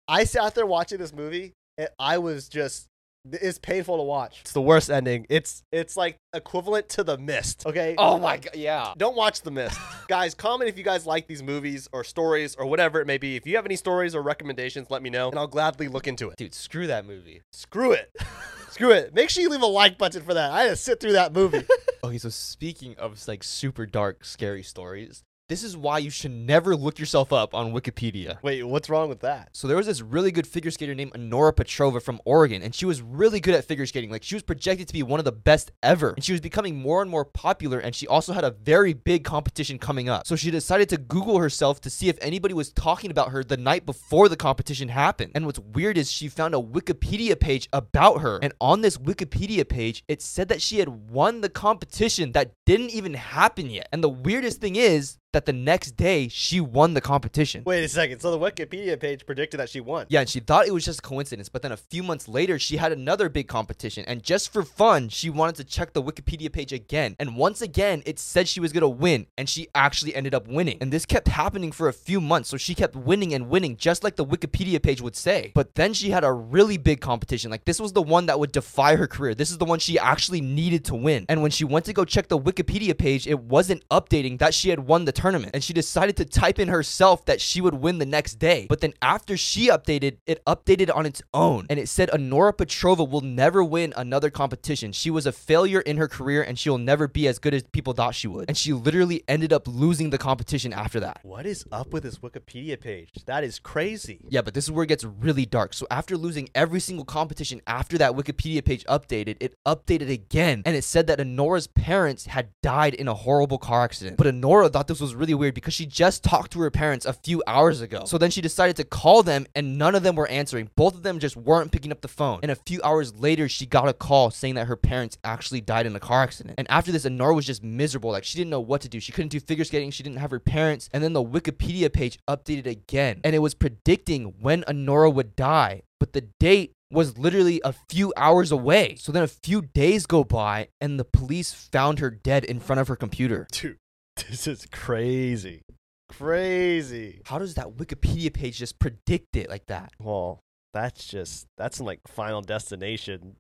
[0.08, 2.88] I sat there watching this movie and I was just
[3.34, 4.40] it's painful to watch.
[4.42, 5.26] It's the worst ending.
[5.30, 7.96] It's it's like equivalent to The Mist, okay?
[7.98, 8.56] oh my god.
[8.56, 8.94] Yeah.
[8.98, 9.80] Don't watch The Mist.
[10.08, 13.36] guys, comment if you guys like these movies or stories or whatever it may be.
[13.36, 16.30] If you have any stories or recommendations, let me know and I'll gladly look into
[16.30, 16.38] it.
[16.38, 17.42] Dude, screw that movie.
[17.52, 18.16] Screw it.
[18.70, 19.14] Screw it.
[19.14, 20.52] Make sure you leave a like button for that.
[20.52, 21.64] I had to sit through that movie.
[22.04, 26.76] Okay, so speaking of like super dark, scary stories, This is why you should never
[26.76, 28.44] look yourself up on Wikipedia.
[28.44, 29.48] Wait, what's wrong with that?
[29.54, 32.86] So there was this really good figure skater named Honora Petrova from Oregon, and she
[32.86, 34.12] was really good at figure skating.
[34.12, 36.76] Like she was projected to be one of the best ever, and she was becoming
[36.76, 37.80] more and more popular.
[37.80, 40.28] And she also had a very big competition coming up.
[40.28, 43.56] So she decided to Google herself to see if anybody was talking about her the
[43.56, 45.32] night before the competition happened.
[45.34, 49.66] And what's weird is she found a Wikipedia page about her, and on this Wikipedia
[49.66, 53.88] page, it said that she had won the competition that didn't even happen yet.
[53.94, 57.62] And the weirdest thing is that the next day she won the competition.
[57.64, 58.20] Wait a second.
[58.22, 60.08] So the Wikipedia page predicted that she won.
[60.10, 62.58] Yeah, and she thought it was just a coincidence, but then a few months later,
[62.58, 66.52] she had another big competition, and just for fun, she wanted to check the Wikipedia
[66.52, 67.16] page again.
[67.20, 70.80] And once again, it said she was gonna win, and she actually ended up winning.
[70.82, 74.04] And this kept happening for a few months, so she kept winning and winning, just
[74.04, 75.52] like the Wikipedia page would say.
[75.54, 77.52] But then she had a really big competition.
[77.52, 79.36] Like, this was the one that would defy her career.
[79.36, 81.28] This is the one she actually needed to win.
[81.30, 84.70] And when she went to go check the Wikipedia page, it wasn't updating that she
[84.70, 85.27] had won the tournament.
[85.36, 88.66] And she decided to type in herself that she would win the next day.
[88.70, 91.66] But then after she updated, it updated on its own.
[91.70, 94.92] And it said Honora Petrova will never win another competition.
[94.92, 97.94] She was a failure in her career and she'll never be as good as people
[97.94, 98.46] thought she would.
[98.48, 101.20] And she literally ended up losing the competition after that.
[101.24, 103.10] What is up with this Wikipedia page?
[103.26, 104.22] That is crazy.
[104.30, 105.74] Yeah, but this is where it gets really dark.
[105.74, 110.76] So after losing every single competition after that Wikipedia page updated, it updated again and
[110.76, 114.18] it said that Honora's parents had died in a horrible car accident.
[114.18, 117.14] But Honora thought this was really weird because she just talked to her parents a
[117.14, 118.04] few hours ago.
[118.06, 120.70] So then she decided to call them and none of them were answering.
[120.76, 122.40] Both of them just weren't picking up the phone.
[122.44, 125.86] And a few hours later, she got a call saying that her parents actually died
[125.86, 126.56] in a car accident.
[126.58, 128.12] And after this, Honora was just miserable.
[128.12, 129.00] Like she didn't know what to do.
[129.00, 129.92] She couldn't do figure skating.
[129.92, 130.90] She didn't have her parents.
[130.94, 133.22] And then the Wikipedia page updated again.
[133.24, 135.84] And it was predicting when Honora would die.
[136.00, 138.96] But the date was literally a few hours away.
[138.96, 142.80] So then a few days go by and the police found her dead in front
[142.80, 143.48] of her computer.
[143.52, 143.78] Dude,
[144.30, 145.62] this is crazy.
[146.10, 147.22] Crazy.
[147.26, 149.92] How does that Wikipedia page just predict it like that?
[150.00, 150.40] Well,
[150.74, 153.36] that's just that's some like final destination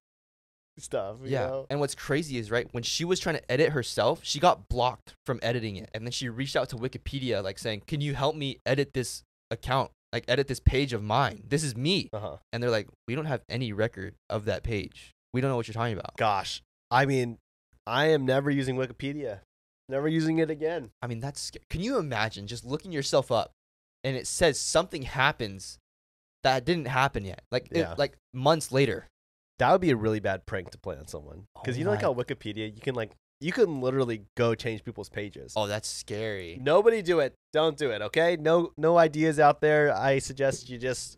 [0.79, 1.17] stuff.
[1.23, 1.47] You Yeah.
[1.47, 1.65] Know?
[1.69, 5.15] And what's crazy is, right, when she was trying to edit herself, she got blocked
[5.25, 5.89] from editing it.
[5.93, 9.23] And then she reached out to Wikipedia, like saying, Can you help me edit this
[9.51, 9.91] account?
[10.13, 11.43] Like, edit this page of mine.
[11.47, 12.09] This is me.
[12.13, 12.37] Uh-huh.
[12.53, 15.11] And they're like, We don't have any record of that page.
[15.33, 16.15] We don't know what you're talking about.
[16.17, 16.61] Gosh.
[16.89, 17.37] I mean,
[17.85, 19.39] I am never using Wikipedia.
[19.89, 20.91] Never using it again.
[21.01, 23.51] I mean, that's can you imagine just looking yourself up
[24.03, 25.79] and it says something happens
[26.43, 27.95] that didn't happen yet, like it- Yeah.
[27.97, 29.07] like months later.
[29.59, 31.45] That would be a really bad prank to play on someone.
[31.55, 34.55] Because Oh you know like my- how Wikipedia you can like you can literally go
[34.55, 35.53] change people's pages.
[35.55, 36.57] Oh, that's scary.
[36.61, 37.35] Nobody do it.
[37.53, 38.35] Don't do it, okay?
[38.35, 39.93] No no ideas out there.
[39.95, 41.17] I suggest you just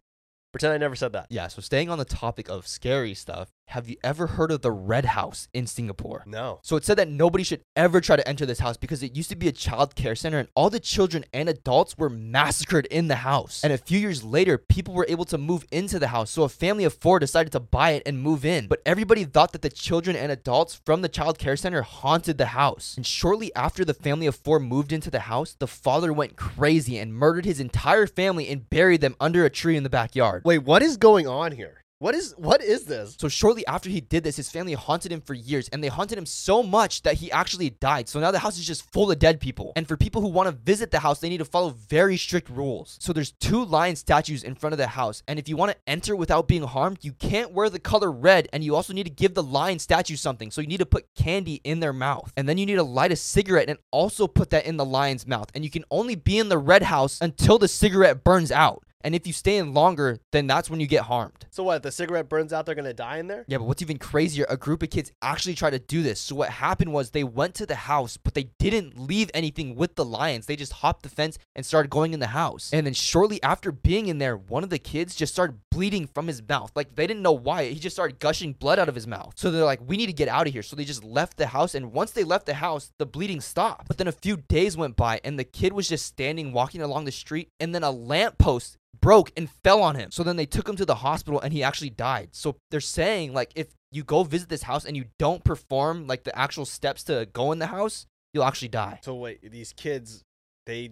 [0.54, 1.28] pretend I never said that.
[1.30, 1.48] Yeah.
[1.48, 5.06] So staying on the topic of scary stuff, have you ever heard of the Red
[5.06, 6.24] House in Singapore?
[6.26, 6.60] No.
[6.64, 9.30] So it said that nobody should ever try to enter this house because it used
[9.30, 13.10] to be a child care center and all the children and adults were massacred in
[13.10, 13.64] the house.
[13.64, 16.32] And a few years later, people were able to move into the house.
[16.32, 18.66] So a family of four decided to buy it and move in.
[18.66, 22.48] But everybody thought that the children and adults from the child care center haunted the
[22.48, 22.96] house.
[22.98, 26.98] And shortly after the family of four moved into the house, the father went crazy
[26.98, 30.42] and murdered his entire family and buried them under a tree in the backyard.
[30.44, 31.84] Wait, what is going on here?
[32.02, 33.18] What is what is this?
[33.20, 36.18] So shortly after he did this, his family haunted him for years, and they haunted
[36.18, 38.08] him so much that he actually died.
[38.08, 39.74] So now the house is just full of dead people.
[39.76, 42.50] And for people who want to visit the house, they need to follow very strict
[42.50, 42.98] rules.
[43.02, 45.78] So there's two lion statues in front of the house, and if you want to
[45.88, 49.10] enter without being harmed, you can't wear the color red, and you also need to
[49.10, 50.52] give the lion statue something.
[50.52, 53.12] So you need to put candy in their mouth, and then you need to light
[53.12, 55.50] a cigarette and also put that in the lion's mouth.
[55.54, 58.86] And you can only be in the red house until the cigarette burns out.
[59.02, 61.46] And if you stay in longer, then that's when you get harmed.
[61.52, 61.78] So what?
[61.78, 63.46] If the cigarette burns out, they're gonna die in there?
[63.48, 66.20] Yeah, but what's even crazier, a group of kids actually tried to do this.
[66.20, 69.96] So what happened was they went to the house, but they didn't leave anything with
[69.96, 70.48] the lions.
[70.48, 72.72] They just hopped the fence and started going in the house.
[72.74, 76.28] And then shortly after being in there, one of the kids just started bleeding from
[76.28, 76.70] his mouth.
[76.76, 77.70] Like they didn't know why.
[77.70, 79.32] He just started gushing blood out of his mouth.
[79.38, 80.62] So they're like, we need to get out of here.
[80.62, 81.74] So they just left the house.
[81.74, 83.88] And once they left the house, the bleeding stopped.
[83.88, 87.06] But then a few days went by and the kid was just standing walking along
[87.06, 87.48] the street.
[87.62, 90.12] And then a lamppost broke and fell on him.
[90.12, 92.32] So then they took him to the hospital and he actually died.
[92.34, 96.26] So they're saying like if you go visit this house and you don't perform like
[96.26, 99.00] the actual steps to go in the house, you'll actually die.
[99.02, 100.24] So wait, these kids,
[100.66, 100.92] they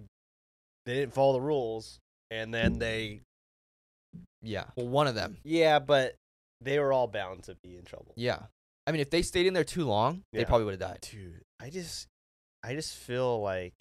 [0.86, 2.00] they didn't follow the rules,
[2.32, 3.24] and then they
[4.42, 4.66] Yeah.
[4.76, 5.38] Well, one of them.
[5.44, 6.16] yeah, but
[6.62, 8.14] they were all bound to be in trouble.
[8.16, 8.40] Yeah.
[8.86, 11.00] I mean, if they stayed in there too long, they probably would have died.
[11.02, 12.08] Dude, I just
[12.64, 13.74] I just feel like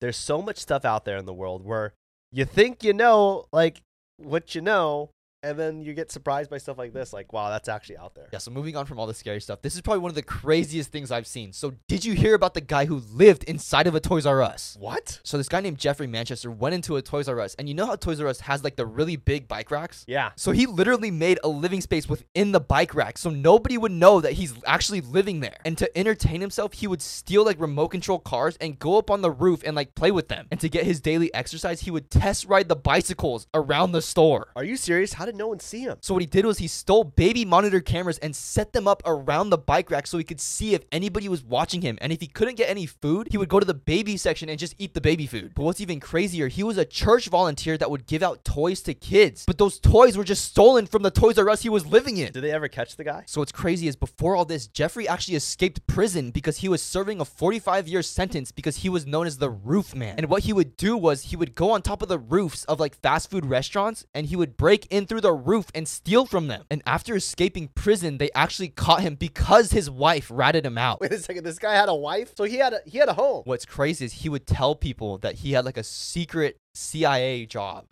[0.00, 1.94] there's so much stuff out there in the world where
[2.30, 3.82] you think you know like
[4.18, 5.10] what you know,
[5.44, 7.12] and then you get surprised by stuff like this.
[7.12, 8.28] Like, wow, that's actually out there.
[8.32, 10.22] Yeah, so moving on from all the scary stuff, this is probably one of the
[10.22, 11.52] craziest things I've seen.
[11.52, 14.76] So, did you hear about the guy who lived inside of a Toys R Us?
[14.80, 15.20] What?
[15.22, 17.86] So, this guy named Jeffrey Manchester went into a Toys R Us, and you know
[17.86, 20.04] how Toys R Us has like the really big bike racks?
[20.08, 20.30] Yeah.
[20.36, 24.20] So, he literally made a living space within the bike rack so nobody would know
[24.20, 25.58] that he's actually living there.
[25.64, 29.20] And to entertain himself, he would steal like remote control cars and go up on
[29.20, 30.46] the roof and like play with them.
[30.50, 34.48] And to get his daily exercise, he would test ride the bicycles around the store.
[34.56, 35.12] Are you serious?
[35.14, 35.98] How did no one see him?
[36.00, 39.50] So what he did was he stole baby monitor cameras and set them up around
[39.50, 41.98] the bike rack so he could see if anybody was watching him.
[42.00, 44.58] And if he couldn't get any food, he would go to the baby section and
[44.58, 45.52] just eat the baby food.
[45.54, 48.94] But what's even crazier, he was a church volunteer that would give out toys to
[48.94, 49.44] kids.
[49.46, 52.32] But those toys were just stolen from the Toys R Us he was living in.
[52.32, 53.24] Did they ever catch the guy?
[53.26, 57.20] So what's crazy is before all this, Jeffrey actually escaped prison because he was serving
[57.20, 60.14] a 45 year sentence because he was known as the roof man.
[60.18, 62.80] And what he would do was he would go on top of the roofs of
[62.80, 66.46] like fast food restaurants and he would break in through the roof and steal from
[66.46, 66.64] them.
[66.70, 71.00] And after escaping prison, they actually caught him because his wife ratted him out.
[71.00, 71.44] Wait a second.
[71.44, 73.42] This guy had a wife, so he had a he had a home.
[73.44, 77.86] What's crazy is he would tell people that he had like a secret CIA job.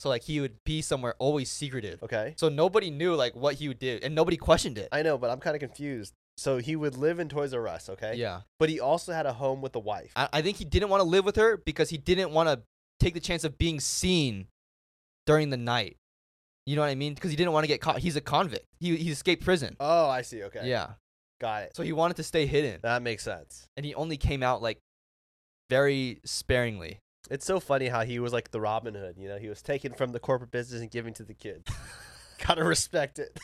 [0.00, 2.02] So like he would be somewhere always secretive.
[2.02, 2.34] Okay.
[2.36, 4.88] So nobody knew like what he would do and nobody questioned it.
[4.90, 6.14] I know, but I'm kind of confused.
[6.36, 8.16] So he would live in Toys R Us, okay?
[8.16, 8.40] Yeah.
[8.58, 10.10] But he also had a home with a wife.
[10.16, 12.62] I, I think he didn't want to live with her because he didn't want to
[12.98, 14.48] take the chance of being seen
[15.24, 15.98] during the night.
[16.66, 17.14] You know what I mean?
[17.14, 17.98] Because he didn't want to get caught.
[17.98, 18.66] He's a convict.
[18.78, 19.76] He he escaped prison.
[19.80, 20.42] Oh, I see.
[20.44, 20.68] Okay.
[20.68, 20.90] Yeah.
[21.40, 21.76] Got it.
[21.76, 23.66] So he wanted to stay hidden, That makes sense.
[23.76, 24.78] and he only came out like
[25.70, 26.98] very sparingly.
[27.30, 29.16] It's so funny how he was like the Robin Hood.
[29.18, 31.64] You know, he was taken from the corporate business and given to the kids.
[32.46, 33.36] Gotta respect it.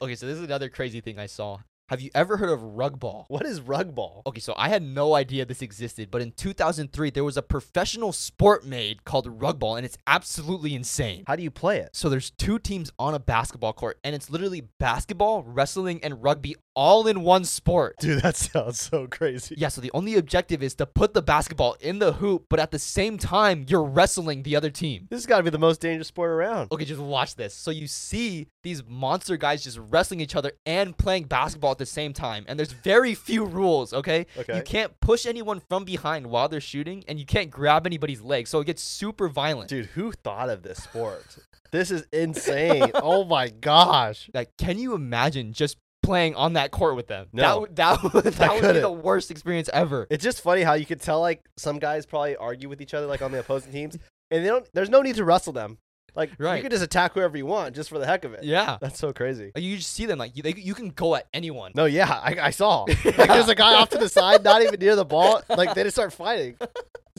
[0.00, 1.58] Okay, so this is another crazy thing I saw.
[1.88, 3.26] Have you ever heard of rug ball?
[3.28, 4.22] What is rug ball?
[4.26, 8.12] Okay, so I had no idea this existed, but in 2003 there was a professional
[8.12, 11.24] sport made called rug ball, and it's absolutely insane.
[11.26, 11.90] How do you play it?
[11.92, 16.56] So there's two teams on a basketball court, and it's literally basketball, wrestling, and rugby
[16.74, 17.96] all in one sport.
[17.98, 19.54] Dude, that sounds so crazy.
[19.58, 22.70] Yeah, so the only objective is to put the basketball in the hoop, but at
[22.70, 25.08] the same time, you're wrestling the other team.
[25.10, 26.72] This has got to be the most dangerous sport around.
[26.72, 27.54] Okay, just watch this.
[27.54, 31.86] So you see these monster guys just wrestling each other and playing basketball at the
[31.86, 32.44] same time.
[32.46, 34.26] And there's very few rules, okay?
[34.38, 34.56] Okay.
[34.56, 38.46] You can't push anyone from behind while they're shooting, and you can't grab anybody's leg.
[38.46, 39.68] So it gets super violent.
[39.68, 41.38] Dude, who thought of this sport?
[41.72, 42.92] this is insane.
[42.94, 44.30] oh my gosh.
[44.32, 47.26] Like, can you imagine just playing on that court with them?
[47.32, 47.66] No.
[47.72, 50.06] That would that that would be the worst experience ever.
[50.10, 53.06] It's just funny how you could tell like some guys probably argue with each other
[53.06, 53.98] like on the opposing teams,
[54.30, 54.68] and they don't.
[54.72, 55.78] There's no need to wrestle them.
[56.14, 56.62] Like you Right.
[56.62, 58.44] could just attack whoever you want just for the heck of it.
[58.44, 58.78] Yeah.
[58.80, 59.52] That's so crazy.
[59.56, 61.72] You just see them like you, they, you can go at anyone.
[61.74, 62.84] No, yeah, I, I saw.
[63.04, 65.42] Like there's a guy off to the side, not even near the ball.
[65.48, 66.56] Like they just start fighting.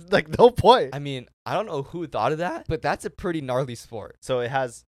[0.09, 0.89] Like no point.
[0.93, 4.17] I mean, I don't know who thought of that, but that's a pretty gnarly sport.
[4.21, 4.83] So it has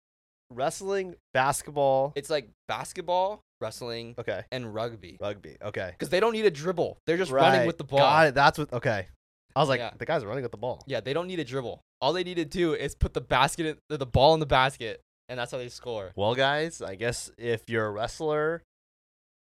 [0.49, 2.14] wrestling, basketball.
[2.16, 5.18] It's like basketball, wrestling, Okay, and rugby.
[5.20, 5.58] rugby.
[5.62, 6.97] Okay, Because they don't need a dribble.
[7.06, 7.99] They're just running with the ball.
[7.99, 8.36] Got it.
[8.36, 8.72] That's what.
[8.74, 9.08] Okay,
[9.56, 9.91] I was like, Yeah.
[9.97, 10.84] the guys are running with the ball.
[10.88, 11.82] Yeah, they don't need a dribble.
[12.01, 15.01] All they need to do is put the basket, in, the ball in the basket,
[15.30, 16.12] and that's how they score.
[16.16, 18.64] Well, guys, I guess if you're a wrestler,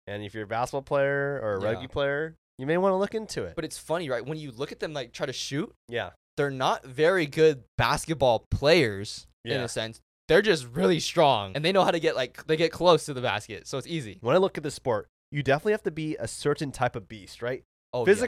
[0.07, 1.69] and if you're a basketball player or a Yeah.
[1.71, 3.55] rugby player, you may want to look into it.
[3.57, 4.25] But it's funny, right?
[4.25, 8.47] When you look at them like try to shoot, yeah, they're not very good basketball
[8.51, 10.01] players in a sense.
[10.29, 13.15] They're just really strong, and they know how to get like they get close to
[13.15, 14.19] the basket, so it's easy.
[14.21, 17.09] when I look at the sport, you definitely have to be a certain type of
[17.09, 17.65] beast, right?
[17.93, 18.27] Oh, yeah.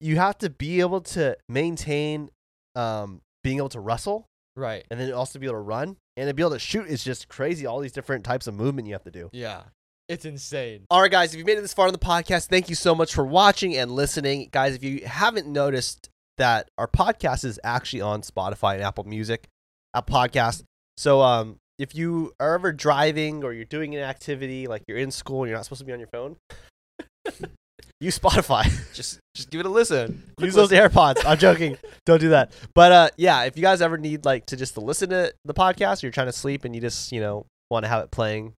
[0.00, 2.30] Physically, you have to be able to maintain
[2.74, 4.26] um, being able to wrestle,
[4.56, 4.84] right?
[4.90, 7.28] and then also be able to run, and to be able to shoot is just
[7.28, 7.66] crazy.
[7.66, 9.30] All these different types of movement you have to do.
[9.32, 9.62] Yeah,
[10.08, 10.86] it's insane.
[10.90, 12.94] All right, guys, if you made it this far in the podcast, thank you so
[12.94, 14.48] much for watching and listening.
[14.52, 19.48] Guys, if you haven't noticed that our podcast is actually on Spotify and Apple Music,
[19.94, 20.62] a Podcast.
[20.98, 25.10] So um, if you are ever driving or you're doing an activity, like you're in
[25.10, 26.36] school and you're not supposed to be on your phone,
[28.00, 28.64] use Spotify.
[28.94, 30.22] Just just give it a listen.
[30.38, 30.90] Quick use those listen.
[30.90, 31.22] AirPods.
[31.26, 31.76] I'm joking.
[32.06, 32.52] Don't do that.
[32.74, 35.52] But uh, yeah, if you guys ever need like to just to listen to the
[35.52, 38.10] podcast, or you're trying to sleep and you just you know want to have it
[38.10, 38.54] playing.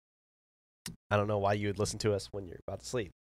[1.10, 3.10] I don't know why you would listen to us when you're about to sleep.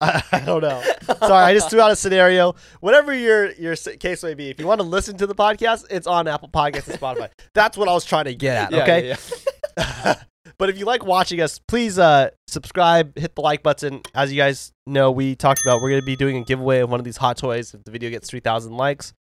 [0.00, 0.82] I, I don't know.
[1.18, 2.54] Sorry, I just threw out a scenario.
[2.80, 6.06] Whatever your your case may be, if you want to listen to the podcast, it's
[6.06, 7.30] on Apple Podcasts and Spotify.
[7.54, 8.72] That's what I was trying to get at.
[8.72, 9.08] Yeah, okay.
[9.08, 9.16] yeah,
[9.76, 10.22] yeah.
[10.56, 14.00] But if you like watching us, please uh, subscribe, hit the like button.
[14.14, 16.90] As you guys know, we talked about we're going to be doing a giveaway of
[16.90, 19.12] one of these hot toys if the video gets 3,000 likes.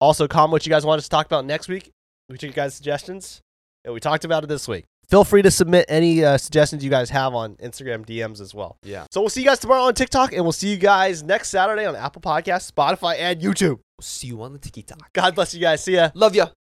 [0.00, 1.92] Also, comment what you guys want us to talk about next week.
[2.28, 3.40] We took you guys' suggestions,
[3.84, 4.84] and we talked about it this week.
[5.08, 8.78] Feel free to submit any uh, suggestions you guys have on Instagram DMs as well.
[8.82, 9.04] Yeah.
[9.10, 11.84] So we'll see you guys tomorrow on TikTok, and we'll see you guys next Saturday
[11.84, 13.80] on Apple Podcasts, Spotify, and YouTube.
[14.00, 15.12] See you on the TikTok.
[15.12, 15.84] God bless you guys.
[15.84, 16.10] See ya.
[16.14, 16.48] Love ya.